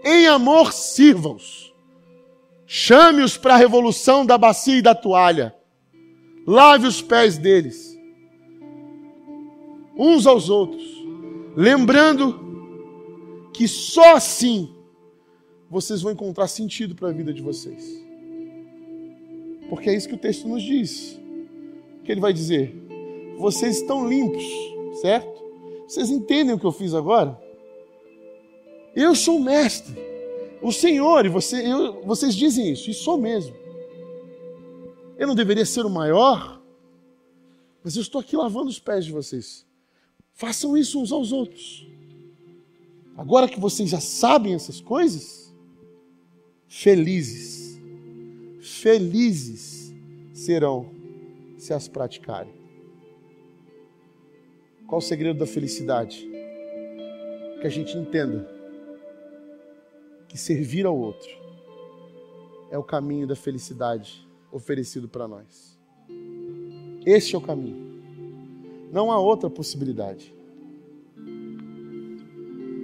Em 0.03 0.27
amor, 0.27 0.71
sirva-os. 0.71 1.66
Chame-os 2.69 3.37
para 3.37 3.53
a 3.53 3.57
revolução 3.57 4.25
da 4.25 4.37
bacia 4.37 4.77
e 4.77 4.81
da 4.81 4.93
toalha. 4.93 5.55
Lave 6.45 6.85
os 6.85 7.01
pés 7.01 7.37
deles, 7.37 7.97
uns 9.97 10.27
aos 10.27 10.49
outros, 10.49 10.83
lembrando 11.55 13.49
que 13.53 13.67
só 13.67 14.15
assim 14.15 14.73
vocês 15.69 16.01
vão 16.01 16.11
encontrar 16.11 16.47
sentido 16.47 16.93
para 16.93 17.07
a 17.09 17.11
vida 17.11 17.33
de 17.33 17.41
vocês. 17.41 18.05
Porque 19.69 19.89
é 19.89 19.95
isso 19.95 20.07
que 20.07 20.15
o 20.15 20.19
texto 20.19 20.47
nos 20.47 20.63
diz. 20.63 21.19
Que 22.03 22.11
ele 22.11 22.21
vai 22.21 22.31
dizer: 22.31 22.75
vocês 23.37 23.77
estão 23.77 24.07
limpos, 24.07 24.43
certo? 25.01 25.41
Vocês 25.87 26.09
entendem 26.09 26.53
o 26.53 26.59
que 26.59 26.65
eu 26.65 26.71
fiz 26.71 26.93
agora? 26.93 27.37
Eu 28.95 29.15
sou 29.15 29.37
o 29.37 29.43
mestre. 29.43 29.95
O 30.61 30.71
Senhor, 30.71 31.25
e 31.25 31.29
você, 31.29 31.57
eu, 31.65 32.01
vocês 32.03 32.35
dizem 32.35 32.71
isso, 32.71 32.89
e 32.89 32.93
sou 32.93 33.17
mesmo. 33.17 33.55
Eu 35.17 35.27
não 35.27 35.35
deveria 35.35 35.65
ser 35.65 35.85
o 35.85 35.89
maior, 35.89 36.61
mas 37.83 37.95
eu 37.95 38.01
estou 38.01 38.21
aqui 38.21 38.35
lavando 38.35 38.69
os 38.69 38.79
pés 38.79 39.05
de 39.05 39.11
vocês. 39.11 39.65
Façam 40.33 40.77
isso 40.77 41.01
uns 41.01 41.11
aos 41.11 41.31
outros. 41.31 41.87
Agora 43.15 43.47
que 43.47 43.59
vocês 43.59 43.89
já 43.89 43.99
sabem 43.99 44.53
essas 44.53 44.79
coisas, 44.79 45.53
felizes, 46.67 47.79
felizes 48.61 49.93
serão 50.33 50.91
se 51.57 51.73
as 51.73 51.87
praticarem. 51.87 52.53
Qual 54.85 54.99
o 54.99 55.01
segredo 55.01 55.39
da 55.39 55.47
felicidade? 55.47 56.27
Que 57.59 57.67
a 57.67 57.69
gente 57.69 57.97
entenda 57.97 58.56
que 60.27 60.37
servir 60.37 60.85
ao 60.85 60.97
outro 60.97 61.29
é 62.69 62.77
o 62.77 62.83
caminho 62.83 63.27
da 63.27 63.35
felicidade 63.35 64.27
oferecido 64.51 65.07
para 65.07 65.27
nós. 65.27 65.77
Este 67.05 67.35
é 67.35 67.37
o 67.37 67.41
caminho. 67.41 67.87
Não 68.91 69.11
há 69.11 69.19
outra 69.19 69.49
possibilidade. 69.49 70.33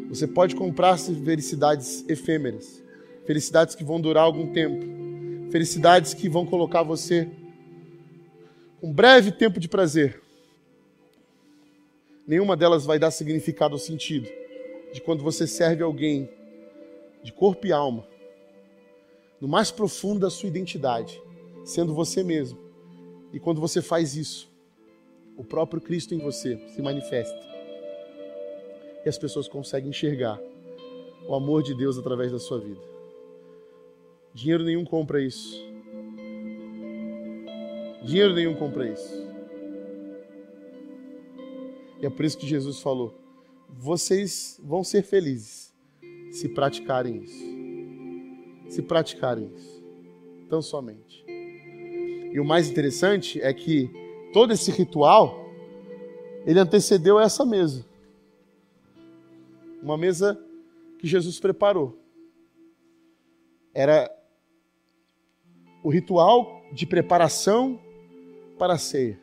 Você 0.10 0.28
pode 0.28 0.56
comprar 0.56 0.98
felicidades 0.98 2.08
efêmeras, 2.08 2.84
felicidades 3.26 3.74
que 3.74 3.84
vão 3.84 4.00
durar 4.00 4.24
algum 4.24 4.52
tempo, 4.54 4.86
felicidades 5.50 6.14
que 6.14 6.30
vão 6.30 6.46
colocar 6.46 6.84
você 6.84 7.30
um 8.82 8.94
breve 8.94 9.32
tempo 9.32 9.60
de 9.60 9.68
prazer. 9.68 10.22
Nenhuma 12.28 12.56
delas 12.56 12.86
vai 12.86 13.00
dar 13.00 13.12
significado 13.12 13.74
ou 13.74 13.80
sentido 13.80 14.30
de 14.94 15.02
quando 15.02 15.24
você 15.24 15.48
serve 15.48 15.82
alguém 15.82 16.30
de 17.24 17.32
corpo 17.32 17.66
e 17.66 17.72
alma, 17.72 18.06
no 19.40 19.48
mais 19.48 19.72
profundo 19.72 20.20
da 20.20 20.30
sua 20.30 20.48
identidade, 20.48 21.22
sendo 21.64 21.94
você 21.94 22.24
mesmo. 22.24 22.60
E 23.32 23.40
quando 23.40 23.60
você 23.60 23.82
faz 23.82 24.16
isso, 24.16 24.52
o 25.38 25.44
próprio 25.44 25.82
Cristo 25.82 26.14
em 26.14 26.20
você 26.20 26.58
se 26.70 26.82
manifesta. 26.82 27.42
E 29.06 29.10
as 29.10 29.18
pessoas 29.18 29.48
conseguem 29.48 29.90
enxergar 29.90 30.40
o 31.28 31.34
amor 31.34 31.64
de 31.64 31.74
Deus 31.74 31.98
através 31.98 32.32
da 32.32 32.40
sua 32.40 32.60
vida. 32.60 32.82
Dinheiro 34.34 34.64
nenhum 34.64 34.86
compra 34.86 35.22
isso. 35.22 35.62
Dinheiro 38.04 38.34
nenhum 38.34 38.56
compra 38.56 38.88
isso. 38.88 39.24
E 42.02 42.06
é 42.06 42.10
por 42.10 42.26
isso 42.26 42.38
que 42.38 42.48
Jesus 42.48 42.80
falou: 42.80 43.14
vocês 43.70 44.60
vão 44.64 44.84
ser 44.84 45.04
felizes 45.04 45.73
se 46.34 46.50
praticarem 46.50 47.24
isso. 47.24 47.46
Se 48.68 48.82
praticarem 48.82 49.52
isso. 49.56 49.84
Tão 50.50 50.64
somente. 50.64 51.24
E 52.32 52.40
o 52.40 52.44
mais 52.44 52.68
interessante 52.68 53.40
é 53.40 53.54
que 53.54 53.90
todo 54.34 54.52
esse 54.52 54.72
ritual 54.72 55.46
ele 56.44 56.60
antecedeu 56.60 57.20
essa 57.20 57.46
mesa. 57.46 57.86
Uma 59.82 59.96
mesa 59.96 60.44
que 60.98 61.06
Jesus 61.08 61.40
preparou. 61.40 62.00
Era 63.72 64.10
o 65.84 65.90
ritual 65.90 66.64
de 66.72 66.88
preparação 66.88 67.80
para 68.58 68.74
a 68.74 68.78
ceia. 68.80 69.20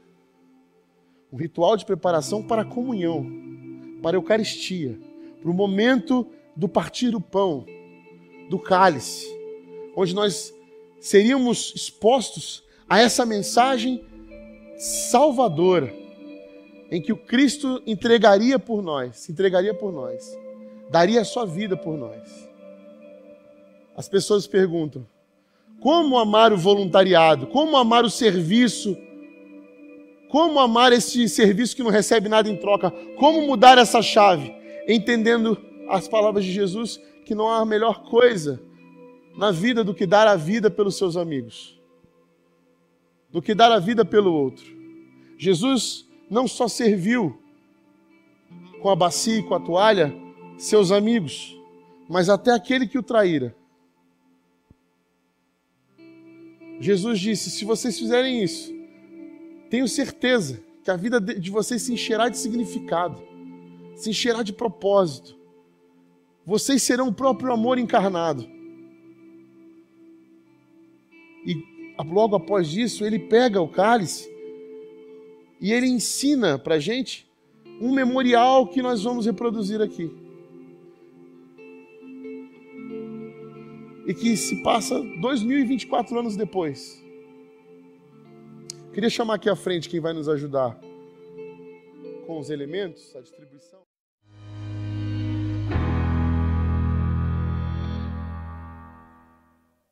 Um 1.33 1.37
ritual 1.37 1.77
de 1.77 1.85
preparação 1.85 2.41
para 2.41 2.63
a 2.63 2.65
comunhão, 2.65 3.27
para 4.01 4.17
a 4.17 4.19
Eucaristia, 4.19 4.97
para 5.41 5.51
o 5.51 5.55
momento 5.55 6.31
do 6.61 6.69
partir 6.69 7.11
do 7.11 7.23
pão, 7.23 7.65
do 8.51 8.59
cálice, 8.59 9.27
onde 9.97 10.15
nós 10.15 10.53
seríamos 11.01 11.73
expostos 11.75 12.63
a 12.87 13.01
essa 13.01 13.25
mensagem 13.25 14.05
salvadora, 14.77 15.91
em 16.91 17.01
que 17.01 17.15
o 17.15 17.17
Cristo 17.17 17.83
entregaria 17.87 18.59
por 18.59 18.83
nós, 18.83 19.17
se 19.21 19.33
entregaria 19.33 19.73
por 19.73 19.91
nós, 19.91 20.37
daria 20.91 21.23
a 21.23 21.25
sua 21.25 21.47
vida 21.47 21.79
por 21.79 21.97
nós. 21.97 22.47
As 23.97 24.07
pessoas 24.07 24.47
perguntam: 24.47 25.07
como 25.81 26.19
amar 26.19 26.53
o 26.53 26.59
voluntariado? 26.59 27.47
Como 27.47 27.75
amar 27.75 28.05
o 28.05 28.11
serviço? 28.11 28.99
Como 30.29 30.61
amar 30.61 30.93
esse 30.93 31.27
serviço 31.27 31.75
que 31.75 31.83
não 31.83 31.91
recebe 31.91 32.29
nada 32.29 32.51
em 32.51 32.57
troca? 32.57 32.91
Como 33.17 33.47
mudar 33.47 33.79
essa 33.79 34.03
chave? 34.03 34.55
Entendendo 34.87 35.70
as 35.91 36.09
palavras 36.09 36.45
de 36.45 36.53
Jesus 36.53 37.01
que 37.25 37.35
não 37.35 37.49
há 37.49 37.65
melhor 37.65 38.09
coisa 38.09 38.61
na 39.37 39.51
vida 39.51 39.85
do 39.85 39.95
que 39.95 40.07
dar 40.07 40.27
a 40.27 40.37
vida 40.37 40.71
pelos 40.71 40.97
seus 40.97 41.17
amigos, 41.17 41.81
do 43.31 43.43
que 43.43 43.55
dar 43.55 43.73
a 43.73 43.79
vida 43.79 44.05
pelo 44.05 44.33
outro. 44.33 44.65
Jesus 45.39 46.07
não 46.29 46.47
só 46.47 46.69
serviu 46.69 47.41
com 48.81 48.91
a 48.91 48.97
bacia 48.97 49.39
e 49.39 49.43
com 49.43 49.55
a 49.55 49.61
toalha 49.61 50.13
seus 50.59 50.93
amigos, 50.93 51.57
mas 52.09 52.29
até 52.29 52.53
aquele 52.53 52.87
que 52.87 52.99
o 52.99 53.03
traíra. 53.03 53.55
Jesus 56.81 57.21
disse: 57.21 57.51
se 57.51 57.65
vocês 57.65 57.99
fizerem 57.99 58.43
isso, 58.43 58.73
tenho 59.69 59.87
certeza 59.87 60.63
que 60.83 60.91
a 60.91 60.97
vida 60.97 61.21
de 61.21 61.51
vocês 61.51 61.83
se 61.83 61.93
encherá 61.93 62.29
de 62.29 62.39
significado, 62.39 63.23
se 63.95 64.11
encherá 64.11 64.43
de 64.43 64.53
propósito. 64.53 65.40
Vocês 66.51 66.83
serão 66.83 67.07
o 67.07 67.15
próprio 67.15 67.53
amor 67.53 67.79
encarnado. 67.79 68.45
E 71.47 71.55
logo 72.05 72.35
após 72.35 72.75
isso, 72.75 73.05
ele 73.05 73.21
pega 73.21 73.63
o 73.63 73.69
cálice 73.69 74.29
e 75.61 75.73
ele 75.73 75.87
ensina 75.87 76.59
para 76.59 76.81
gente 76.81 77.31
um 77.81 77.95
memorial 77.95 78.67
que 78.67 78.83
nós 78.83 79.05
vamos 79.05 79.27
reproduzir 79.27 79.81
aqui. 79.81 80.11
E 84.09 84.13
que 84.13 84.37
se 84.37 84.61
passa 84.65 85.01
2024 85.21 86.19
anos 86.19 86.37
depois. 86.37 87.01
Queria 88.93 89.09
chamar 89.09 89.35
aqui 89.35 89.49
à 89.49 89.55
frente 89.55 89.89
quem 89.89 90.01
vai 90.01 90.13
nos 90.13 90.29
ajudar 90.29 90.77
com 92.27 92.41
os 92.41 92.51
elementos, 92.51 93.15
a 93.15 93.21
distribuição. 93.21 93.90